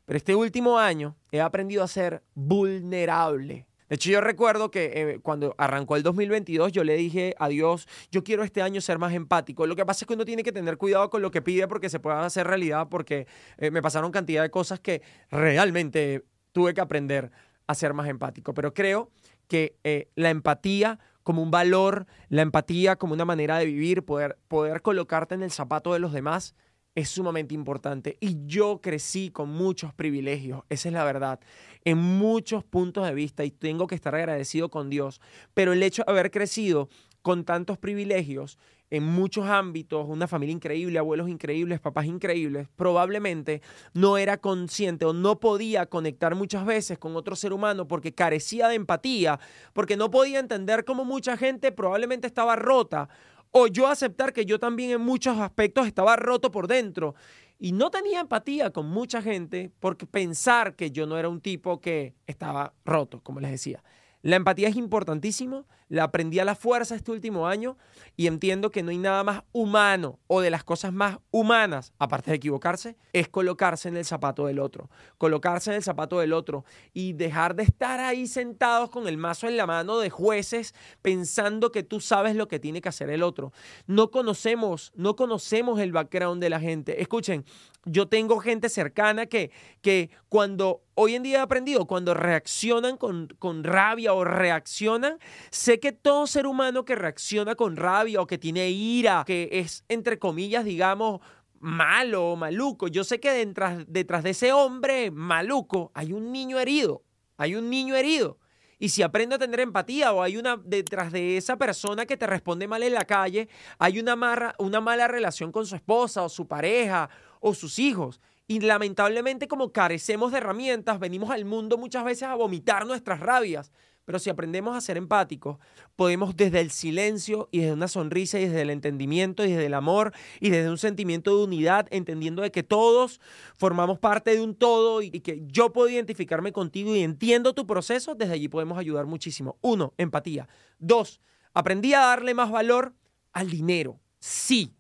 Pero 0.04 0.18
este 0.18 0.34
último 0.34 0.80
año 0.80 1.16
he 1.32 1.42
aprendido 1.42 1.84
a 1.84 1.88
ser 1.88 2.24
vulnerable. 2.34 3.68
De 3.90 3.96
hecho, 3.96 4.10
yo 4.10 4.22
recuerdo 4.22 4.72
que 4.72 4.92
eh, 4.96 5.20
cuando 5.22 5.56
arrancó 5.58 5.96
el 5.96 6.04
2022, 6.04 6.72
yo 6.72 6.84
le 6.84 6.96
dije 6.96 7.36
a 7.40 7.48
Dios, 7.50 7.88
yo 8.12 8.24
quiero 8.24 8.44
este 8.44 8.62
año 8.62 8.82
ser 8.82 9.00
más 9.00 9.14
empático. 9.14 9.68
Lo 9.68 9.76
que 9.76 9.86
pasa 9.86 10.06
es 10.06 10.08
que 10.08 10.14
uno 10.14 10.26
tiene 10.26 10.44
que 10.44 10.52
tener 10.52 10.78
cuidado 10.78 11.10
con 11.10 11.22
lo 11.22 11.32
que 11.32 11.42
pide 11.42 11.68
porque 11.68 11.90
se 11.90 12.00
pueda 12.00 12.26
hacer 12.26 12.48
realidad, 12.48 12.88
porque 12.90 13.28
eh, 13.58 13.72
me 13.72 13.82
pasaron 13.82 14.12
cantidad 14.12 14.42
de 14.42 14.50
cosas 14.50 14.80
que 14.80 15.02
realmente 15.30 16.26
tuve 16.52 16.74
que 16.74 16.82
aprender 16.82 17.32
a 17.68 17.76
ser 17.76 17.94
más 17.94 18.08
empático. 18.08 18.54
Pero 18.54 18.74
creo 18.74 19.12
que 19.48 19.78
eh, 19.84 20.10
la 20.16 20.30
empatía 20.30 21.00
como 21.24 21.42
un 21.42 21.52
valor, 21.52 22.06
la 22.30 22.42
empatía 22.42 22.98
como 22.98 23.14
una 23.14 23.26
manera 23.26 23.58
de 23.58 23.66
vivir, 23.66 24.04
poder, 24.04 24.38
poder 24.48 24.82
colocarte 24.82 25.36
en 25.36 25.44
el 25.44 25.52
zapato 25.52 25.94
de 25.94 26.00
los 26.00 26.12
demás, 26.12 26.56
es 26.96 27.10
sumamente 27.10 27.54
importante. 27.54 28.18
Y 28.20 28.46
yo 28.46 28.82
crecí 28.82 29.30
con 29.30 29.50
muchos 29.50 29.94
privilegios, 29.94 30.64
esa 30.70 30.90
es 30.90 30.94
la 30.94 31.04
verdad 31.04 31.40
en 31.86 31.98
muchos 31.98 32.64
puntos 32.64 33.06
de 33.06 33.14
vista 33.14 33.44
y 33.44 33.52
tengo 33.52 33.88
que 33.88 33.96
estar 33.96 34.16
agradecido 34.16 34.70
con 34.70 34.90
Dios. 34.90 35.22
Pero 35.54 35.74
el 35.74 35.84
hecho 35.84 36.04
de 36.06 36.12
haber 36.12 36.32
crecido 36.32 36.90
con 37.22 37.46
tantos 37.46 37.78
privilegios 37.78 38.58
en 38.90 39.04
muchos 39.04 39.48
ámbitos, 39.48 40.06
una 40.08 40.28
familia 40.28 40.54
increíble, 40.54 41.00
abuelos 41.00 41.28
increíbles, 41.28 41.80
papás 41.80 42.06
increíbles, 42.06 42.68
probablemente 42.76 43.64
no 43.94 44.20
era 44.20 44.38
consciente 44.38 45.06
o 45.06 45.14
no 45.14 45.40
podía 45.40 45.88
conectar 45.88 46.36
muchas 46.36 46.64
veces 46.64 47.00
con 47.00 47.16
otro 47.16 47.36
ser 47.36 47.54
humano 47.54 47.88
porque 47.88 48.14
carecía 48.14 48.68
de 48.68 48.76
empatía, 48.76 49.40
porque 49.74 49.98
no 49.98 50.12
podía 50.12 50.40
entender 50.40 50.86
cómo 50.86 51.06
mucha 51.06 51.38
gente 51.38 51.72
probablemente 51.72 52.28
estaba 52.28 52.56
rota 52.56 53.10
o 53.54 53.68
yo 53.68 53.88
aceptar 53.88 54.34
que 54.34 54.46
yo 54.46 54.60
también 54.60 54.92
en 54.92 55.02
muchos 55.02 55.38
aspectos 55.38 55.86
estaba 55.86 56.16
roto 56.16 56.52
por 56.52 56.68
dentro 56.68 57.14
y 57.60 57.72
no 57.72 57.92
tenía 57.92 58.20
empatía 58.20 58.72
con 58.72 58.88
mucha 58.88 59.22
gente 59.22 59.72
porque 59.80 60.08
pensar 60.08 60.76
que 60.76 60.90
yo 60.90 61.06
no 61.06 61.20
era 61.20 61.30
un 61.30 61.40
tipo 61.40 61.80
que 61.80 62.16
estaba 62.26 62.74
roto, 62.84 63.22
como 63.22 63.40
les 63.40 63.52
decía. 63.52 63.84
La 64.24 64.38
empatía 64.38 64.70
es 64.70 64.76
importantísimo, 64.76 65.68
la 65.94 66.06
aprendí 66.06 66.40
a 66.40 66.46
la 66.46 66.56
fuerza 66.56 66.96
este 66.96 67.12
último 67.12 67.46
año 67.46 67.78
y 68.18 68.26
entiendo 68.26 68.72
que 68.72 68.82
no 68.82 68.90
hay 68.90 68.98
nada 68.98 69.24
más 69.24 69.44
humano 69.52 70.18
o 70.26 70.42
de 70.42 70.50
las 70.50 70.64
cosas 70.64 70.92
más 70.92 71.20
humanas, 71.30 71.94
aparte 72.00 72.32
de 72.32 72.38
equivocarse, 72.38 72.98
es 73.14 73.30
colocarse 73.30 73.90
en 73.90 73.98
el 73.98 74.04
zapato 74.04 74.48
del 74.48 74.58
otro, 74.58 74.90
colocarse 75.20 75.70
en 75.70 75.76
el 75.76 75.84
zapato 75.84 76.20
del 76.20 76.34
otro 76.34 76.66
y 76.94 77.14
dejar 77.14 77.54
de 77.54 77.62
estar 77.62 78.00
ahí 78.00 78.26
sentados 78.26 78.90
con 78.90 79.08
el 79.08 79.18
mazo 79.18 79.48
en 79.48 79.56
la 79.56 79.68
mano 79.68 80.00
de 80.00 80.10
jueces 80.10 80.74
pensando 81.04 81.72
que 81.72 81.84
tú 81.84 82.00
sabes 82.00 82.36
lo 82.36 82.48
que 82.48 82.60
tiene 82.60 82.82
que 82.82 82.90
hacer 82.90 83.12
el 83.12 83.22
otro. 83.22 83.54
No 83.86 84.10
conocemos, 84.10 84.94
no 84.96 85.16
conocemos 85.16 85.80
el 85.80 85.92
background 85.92 86.42
de 86.42 86.50
la 86.50 86.60
gente. 86.60 87.04
Escuchen, 87.04 87.46
yo 87.86 88.08
tengo 88.08 88.40
gente 88.40 88.70
cercana 88.70 89.26
que, 89.26 89.52
que 89.82 90.10
cuando 90.30 90.82
hoy 90.96 91.16
en 91.16 91.24
día 91.24 91.40
he 91.40 91.42
aprendido, 91.42 91.86
cuando 91.86 92.14
reaccionan 92.14 92.98
con, 92.98 93.28
con, 93.40 93.64
rabia 93.64 94.14
o 94.14 94.24
reaccionan, 94.24 95.18
sé 95.50 95.80
que 95.84 95.92
todo 95.92 96.28
ser 96.28 96.48
humano 96.48 96.86
que 96.86 96.96
reacciona 96.96 97.56
con 97.56 97.76
rabia 97.76 98.22
o 98.22 98.26
que 98.26 98.38
tiene 98.38 98.70
ira, 98.70 99.26
que 99.28 99.50
es 99.52 99.84
entre 99.90 100.18
comillas, 100.18 100.64
digamos, 100.64 101.20
malo 101.60 102.32
o 102.32 102.36
maluco, 102.38 102.88
yo 102.88 103.04
sé 103.04 103.20
que 103.20 103.34
detrás, 103.34 103.84
detrás 103.90 104.24
de 104.24 104.30
ese 104.30 104.54
hombre 104.54 105.12
maluco 105.12 105.92
hay 105.94 106.14
un 106.14 106.32
niño 106.32 106.58
herido, 106.58 107.04
hay 107.36 107.56
un 107.56 107.70
niño 107.70 107.98
herido. 107.98 108.40
Y 108.80 108.90
si 108.90 109.02
aprendo 109.02 109.36
a 109.36 109.40
tener 109.40 109.60
empatía 109.60 110.14
o 110.14 110.24
hay 110.24 110.38
una 110.38 110.56
detrás 110.56 111.12
de 111.12 111.36
esa 111.36 111.58
persona 111.58 112.06
que 112.06 112.16
te 112.16 112.28
responde 112.28 112.66
mal 112.66 112.82
en 112.82 112.94
la 112.94 113.04
calle, 113.04 113.50
hay 113.78 114.00
una, 114.00 114.56
una 114.60 114.80
mala 114.80 115.10
relación 115.10 115.52
con 115.52 115.66
su 115.66 115.76
esposa 115.76 116.24
o 116.24 116.30
su 116.30 116.48
pareja 116.48 117.10
o 117.42 117.54
sus 117.54 117.78
hijos. 117.78 118.22
Y 118.48 118.62
lamentablemente 118.62 119.50
como 119.50 119.74
carecemos 119.74 120.32
de 120.32 120.38
herramientas, 120.38 120.98
venimos 120.98 121.30
al 121.30 121.44
mundo 121.44 121.78
muchas 121.78 122.06
veces 122.06 122.24
a 122.24 122.36
vomitar 122.36 122.86
nuestras 122.86 123.20
rabias. 123.20 123.74
Pero 124.06 124.20
si 124.20 124.30
aprendemos 124.30 124.76
a 124.76 124.82
ser 124.82 124.98
empáticos, 124.98 125.58
podemos 125.96 126.36
desde 126.36 126.60
el 126.60 126.72
silencio 126.72 127.48
y 127.52 127.60
desde 127.60 127.74
una 127.74 127.88
sonrisa 127.88 128.40
y 128.40 128.46
desde 128.46 128.62
el 128.62 128.70
entendimiento 128.70 129.46
y 129.46 129.52
desde 129.52 129.68
el 129.68 129.74
amor 129.74 130.14
y 130.40 130.50
desde 130.50 130.70
un 130.70 130.78
sentimiento 130.78 131.38
de 131.38 131.44
unidad, 131.44 131.88
entendiendo 131.90 132.42
de 132.42 132.52
que 132.52 132.64
todos 132.64 133.22
formamos 133.56 134.00
parte 134.00 134.36
de 134.36 134.42
un 134.42 134.56
todo 134.56 135.02
y 135.02 135.12
que 135.12 135.42
yo 135.46 135.72
puedo 135.72 135.90
identificarme 135.90 136.52
contigo 136.52 136.96
y 136.96 137.02
entiendo 137.02 137.54
tu 137.54 137.66
proceso, 137.66 138.16
desde 138.16 138.34
allí 138.34 138.50
podemos 138.50 138.78
ayudar 138.78 139.06
muchísimo. 139.06 139.58
Uno, 139.62 139.94
empatía. 139.98 140.50
Dos, 140.80 141.22
aprendí 141.54 141.94
a 141.94 142.02
darle 142.02 142.34
más 142.34 142.52
valor 142.52 142.94
al 143.32 143.50
dinero. 143.50 144.00
Sí, 144.20 144.74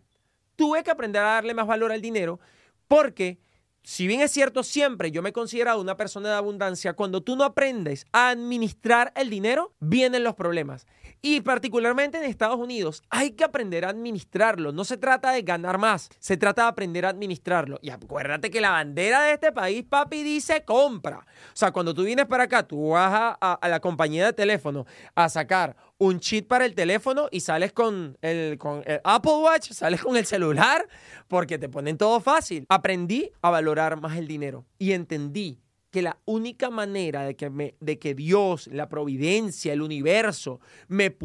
tuve 0.55 0.83
que 0.83 0.91
aprender 0.91 1.21
a 1.21 1.33
darle 1.33 1.53
más 1.53 1.67
valor 1.67 1.91
al 1.91 2.01
dinero 2.01 2.39
porque 2.87 3.39
si 3.83 4.07
bien 4.07 4.21
es 4.21 4.31
cierto, 4.31 4.63
siempre 4.63 5.11
yo 5.11 5.21
me 5.21 5.29
he 5.29 5.33
considerado 5.33 5.81
una 5.81 5.97
persona 5.97 6.29
de 6.29 6.35
abundancia, 6.35 6.93
cuando 6.93 7.21
tú 7.21 7.35
no 7.35 7.43
aprendes 7.43 8.05
a 8.13 8.29
administrar 8.29 9.11
el 9.15 9.29
dinero, 9.29 9.73
vienen 9.79 10.23
los 10.23 10.35
problemas. 10.35 10.87
Y 11.25 11.39
particularmente 11.39 12.17
en 12.17 12.25
Estados 12.25 12.59
Unidos 12.59 13.01
hay 13.09 13.31
que 13.31 13.45
aprender 13.45 13.85
a 13.85 13.89
administrarlo. 13.89 14.73
No 14.73 14.83
se 14.83 14.97
trata 14.97 15.31
de 15.31 15.41
ganar 15.41 15.77
más, 15.77 16.09
se 16.19 16.35
trata 16.35 16.63
de 16.63 16.67
aprender 16.67 17.05
a 17.05 17.09
administrarlo. 17.11 17.79
Y 17.81 17.91
acuérdate 17.91 18.51
que 18.51 18.59
la 18.59 18.71
bandera 18.71 19.23
de 19.23 19.31
este 19.35 19.53
país, 19.53 19.85
papi, 19.87 20.21
dice 20.21 20.65
compra. 20.65 21.19
O 21.19 21.55
sea, 21.55 21.71
cuando 21.71 21.93
tú 21.93 22.03
vienes 22.03 22.25
para 22.25 22.43
acá, 22.43 22.67
tú 22.67 22.89
vas 22.89 23.37
a, 23.39 23.69
la 23.69 23.79
compañía 23.79 24.25
de 24.25 24.33
teléfono 24.33 24.85
a 25.15 25.29
sacar 25.29 25.77
un 25.97 26.19
chip 26.19 26.49
para 26.49 26.65
el 26.65 26.75
teléfono 26.75 27.29
y 27.31 27.39
sales 27.39 27.71
con 27.71 28.17
el, 28.21 28.57
con 28.57 28.83
el 28.85 28.99
Apple 29.05 29.37
Watch, 29.43 29.71
sales 29.71 30.01
con 30.01 30.17
el 30.17 30.25
celular, 30.25 30.85
porque 31.29 31.57
te 31.57 31.69
ponen 31.69 31.97
todo 31.97 32.19
fácil. 32.19 32.65
Aprendí 32.67 33.31
a 33.41 33.49
valorar 33.49 33.95
más 34.01 34.17
el 34.17 34.27
dinero 34.27 34.65
y 34.77 34.91
entendí 34.91 35.62
que 35.93 36.01
la 36.01 36.17
única 36.25 36.71
manera 36.71 37.21
de 37.21 37.35
que, 37.35 37.51
me, 37.51 37.75
de 37.79 37.99
que 37.99 38.15
Dios, 38.15 38.65
la 38.65 38.89
providencia, 38.89 39.73
el 39.73 39.83
universo, 39.83 40.59
me, 40.87 41.15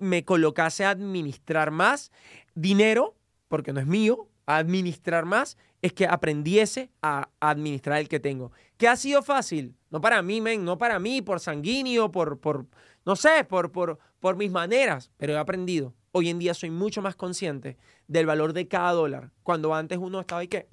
me 0.00 0.22
colocase 0.26 0.84
a 0.84 0.90
administrar 0.90 1.70
más 1.70 2.12
dinero, 2.54 3.16
porque 3.48 3.72
no 3.72 3.80
es 3.80 3.86
mío, 3.86 4.28
a 4.44 4.58
administrar 4.58 5.24
más, 5.24 5.56
es 5.80 5.94
que 5.94 6.06
aprendiese 6.06 6.90
a, 7.00 7.30
administrar 7.40 8.00
el 8.00 8.08
que 8.10 8.20
tengo. 8.20 8.52
¿Qué 8.76 8.86
ha 8.86 8.96
sido 8.96 9.22
fácil? 9.22 9.74
No 9.88 10.02
para 10.02 10.20
mí, 10.20 10.42
men, 10.42 10.62
no 10.62 10.76
para 10.76 10.98
mí, 10.98 11.22
por 11.22 11.40
sanguíneo, 11.40 12.12
por, 12.12 12.38
por 12.38 12.66
no 13.06 13.16
sé, 13.16 13.44
por, 13.48 13.72
por, 13.72 13.98
por 14.20 14.36
mis 14.36 14.50
maneras, 14.50 15.10
pero 15.16 15.32
he 15.32 15.38
aprendido. 15.38 15.94
Hoy 16.12 16.28
en 16.28 16.38
día 16.38 16.52
soy 16.52 16.68
mucho 16.68 17.00
más 17.00 17.16
consciente 17.16 17.78
del 18.08 18.26
valor 18.26 18.52
de 18.52 18.68
cada 18.68 18.92
dólar. 18.92 19.30
Cuando 19.42 19.74
antes 19.74 19.96
uno 19.96 20.20
estaba 20.20 20.42
ahí 20.42 20.48
que 20.48 20.66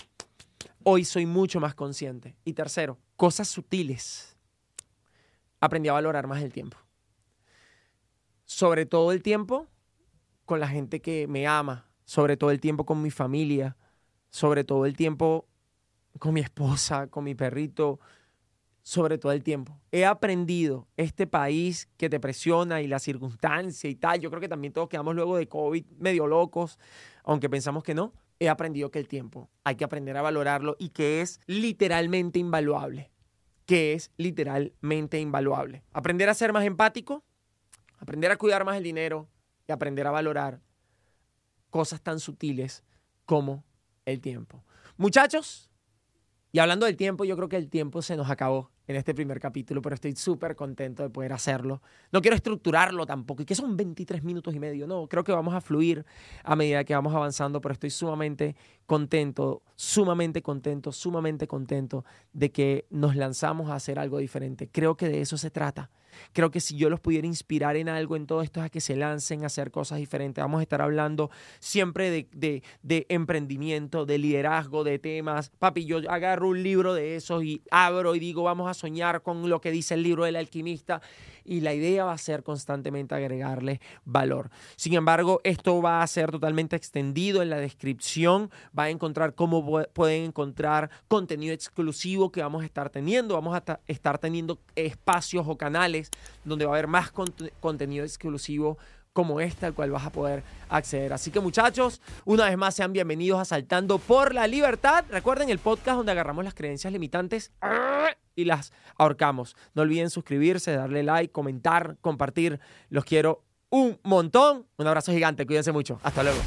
Hoy 0.87 1.03
soy 1.03 1.25
mucho 1.25 1.59
más 1.59 1.73
consciente. 1.73 2.35
Y 2.45 2.53
tercero, 2.53 2.99
cosas 3.15 3.47
sutiles. 3.47 4.37
Aprendí 5.59 5.89
a 5.89 5.93
valorar 5.93 6.27
más 6.27 6.43
el 6.43 6.53
tiempo. 6.53 6.77
Sobre 8.43 8.85
todo 8.85 9.11
el 9.11 9.23
tiempo 9.23 9.65
con 10.45 10.59
la 10.59 10.67
gente 10.67 11.01
que 11.01 11.25
me 11.25 11.47
ama, 11.47 11.89
sobre 12.03 12.37
todo 12.37 12.51
el 12.51 12.59
tiempo 12.59 12.85
con 12.85 13.01
mi 13.01 13.09
familia, 13.09 13.75
sobre 14.29 14.63
todo 14.63 14.85
el 14.85 14.95
tiempo 14.95 15.47
con 16.19 16.35
mi 16.35 16.41
esposa, 16.41 17.07
con 17.07 17.23
mi 17.23 17.33
perrito, 17.33 17.99
sobre 18.83 19.17
todo 19.17 19.31
el 19.31 19.43
tiempo. 19.43 19.81
He 19.91 20.05
aprendido 20.05 20.87
este 20.97 21.25
país 21.25 21.89
que 21.97 22.11
te 22.11 22.19
presiona 22.19 22.83
y 22.83 22.87
la 22.87 22.99
circunstancia 22.99 23.89
y 23.89 23.95
tal. 23.95 24.19
Yo 24.19 24.29
creo 24.29 24.39
que 24.39 24.49
también 24.49 24.71
todos 24.71 24.87
quedamos 24.87 25.15
luego 25.15 25.35
de 25.35 25.47
COVID 25.47 25.83
medio 25.97 26.27
locos, 26.27 26.77
aunque 27.23 27.49
pensamos 27.49 27.83
que 27.83 27.95
no 27.95 28.13
he 28.39 28.49
aprendido 28.49 28.91
que 28.91 28.99
el 28.99 29.07
tiempo 29.07 29.49
hay 29.63 29.75
que 29.75 29.83
aprender 29.83 30.17
a 30.17 30.21
valorarlo 30.21 30.75
y 30.79 30.89
que 30.89 31.21
es 31.21 31.39
literalmente 31.45 32.39
invaluable. 32.39 33.11
Que 33.65 33.93
es 33.93 34.11
literalmente 34.17 35.19
invaluable. 35.19 35.83
Aprender 35.91 36.29
a 36.29 36.33
ser 36.33 36.53
más 36.53 36.65
empático, 36.65 37.23
aprender 37.97 38.31
a 38.31 38.37
cuidar 38.37 38.65
más 38.65 38.77
el 38.77 38.83
dinero 38.83 39.27
y 39.67 39.71
aprender 39.71 40.05
a 40.07 40.11
valorar 40.11 40.61
cosas 41.69 42.01
tan 42.01 42.19
sutiles 42.19 42.83
como 43.25 43.65
el 44.05 44.21
tiempo. 44.21 44.63
Muchachos, 44.97 45.71
y 46.51 46.59
hablando 46.59 46.85
del 46.85 46.95
tiempo, 46.95 47.25
yo 47.25 47.35
creo 47.35 47.49
que 47.49 47.57
el 47.57 47.69
tiempo 47.69 48.01
se 48.01 48.15
nos 48.15 48.29
acabó 48.29 48.71
en 48.87 48.95
este 48.95 49.13
primer 49.13 49.39
capítulo, 49.39 49.81
pero 49.81 49.95
estoy 49.95 50.15
súper 50.15 50.55
contento 50.55 51.03
de 51.03 51.09
poder 51.09 51.33
hacerlo. 51.33 51.81
No 52.11 52.21
quiero 52.21 52.35
estructurarlo 52.35 53.05
tampoco, 53.05 53.41
y 53.41 53.45
que 53.45 53.55
son 53.55 53.75
23 53.75 54.23
minutos 54.23 54.53
y 54.53 54.59
medio, 54.59 54.87
no, 54.87 55.07
creo 55.07 55.23
que 55.23 55.31
vamos 55.31 55.53
a 55.53 55.61
fluir 55.61 56.05
a 56.43 56.55
medida 56.55 56.83
que 56.83 56.93
vamos 56.93 57.13
avanzando, 57.13 57.61
pero 57.61 57.73
estoy 57.73 57.89
sumamente 57.89 58.55
contento, 58.85 59.63
sumamente 59.75 60.41
contento, 60.41 60.91
sumamente 60.91 61.47
contento 61.47 62.05
de 62.33 62.51
que 62.51 62.85
nos 62.89 63.15
lanzamos 63.15 63.69
a 63.69 63.75
hacer 63.75 63.99
algo 63.99 64.19
diferente. 64.19 64.69
Creo 64.71 64.95
que 64.95 65.07
de 65.07 65.21
eso 65.21 65.37
se 65.37 65.49
trata. 65.49 65.89
Creo 66.33 66.51
que 66.51 66.59
si 66.59 66.75
yo 66.75 66.89
los 66.89 66.99
pudiera 66.99 67.27
inspirar 67.27 67.75
en 67.75 67.89
algo 67.89 68.15
en 68.15 68.27
todo 68.27 68.41
esto 68.41 68.59
es 68.59 68.67
a 68.67 68.69
que 68.69 68.81
se 68.81 68.95
lancen 68.95 69.43
a 69.43 69.47
hacer 69.47 69.71
cosas 69.71 69.97
diferentes. 69.97 70.41
Vamos 70.41 70.59
a 70.59 70.63
estar 70.63 70.81
hablando 70.81 71.29
siempre 71.59 72.09
de, 72.09 72.63
de, 72.81 73.05
emprendimiento, 73.09 74.05
de 74.05 74.17
liderazgo, 74.17 74.83
de 74.83 74.99
temas. 74.99 75.51
Papi, 75.59 75.85
yo 75.85 75.99
agarro 76.09 76.49
un 76.49 76.63
libro 76.63 76.93
de 76.93 77.15
esos 77.15 77.43
y 77.43 77.61
abro 77.71 78.15
y 78.15 78.19
digo, 78.19 78.43
vamos 78.43 78.69
a 78.69 78.73
soñar 78.73 79.21
con 79.21 79.49
lo 79.49 79.61
que 79.61 79.71
dice 79.71 79.93
el 79.93 80.03
libro 80.03 80.25
del 80.25 80.35
alquimista 80.35 81.01
y 81.45 81.61
la 81.61 81.73
idea 81.73 82.03
va 82.03 82.13
a 82.13 82.17
ser 82.17 82.43
constantemente 82.43 83.15
agregarle 83.15 83.79
valor. 84.03 84.49
Sin 84.75 84.93
embargo, 84.95 85.39
esto 85.43 85.81
va 85.81 86.01
a 86.01 86.07
ser 86.07 86.31
totalmente 86.31 86.75
extendido 86.75 87.41
en 87.41 87.49
la 87.49 87.57
descripción. 87.57 88.49
Va 88.77 88.83
a 88.83 88.89
encontrar 88.89 89.35
cómo 89.35 89.83
pueden 89.93 90.25
encontrar 90.25 90.89
contenido 91.07 91.53
exclusivo 91.53 92.31
que 92.31 92.41
vamos 92.41 92.63
a 92.63 92.65
estar 92.65 92.89
teniendo. 92.89 93.35
Vamos 93.35 93.55
a 93.55 93.79
estar 93.87 94.17
teniendo 94.17 94.59
espacios 94.75 95.45
o 95.47 95.57
canales 95.57 96.09
donde 96.43 96.65
va 96.65 96.71
a 96.71 96.75
haber 96.75 96.87
más 96.87 97.11
contenido 97.59 98.03
exclusivo 98.03 98.77
como 99.15 99.39
este 99.39 99.65
al 99.65 99.73
cual 99.73 99.91
vas 99.91 100.05
a 100.05 100.11
poder 100.11 100.43
acceder. 100.67 101.13
Así 101.13 101.31
que 101.31 101.39
muchachos, 101.39 102.01
una 102.25 102.49
vez 102.49 102.57
más 102.57 102.75
sean 102.75 102.91
bienvenidos 102.91 103.39
a 103.39 103.45
Saltando 103.45 103.97
por 103.97 104.35
la 104.35 104.45
Libertad. 104.45 105.05
Recuerden 105.09 105.49
el 105.49 105.57
podcast 105.57 105.95
donde 105.95 106.11
agarramos 106.11 106.43
las 106.43 106.53
creencias 106.53 106.91
limitantes 106.91 107.53
y 108.35 108.43
las 108.43 108.73
ahorcamos. 108.97 109.55
No 109.73 109.83
olviden 109.83 110.09
suscribirse, 110.09 110.75
darle 110.75 111.01
like, 111.01 111.31
comentar, 111.31 111.95
compartir. 112.01 112.59
Los 112.89 113.05
quiero 113.05 113.41
un 113.69 113.97
montón. 114.03 114.67
Un 114.75 114.87
abrazo 114.87 115.13
gigante. 115.13 115.45
Cuídense 115.45 115.71
mucho. 115.71 115.97
Hasta 116.03 116.21
luego. 116.21 116.39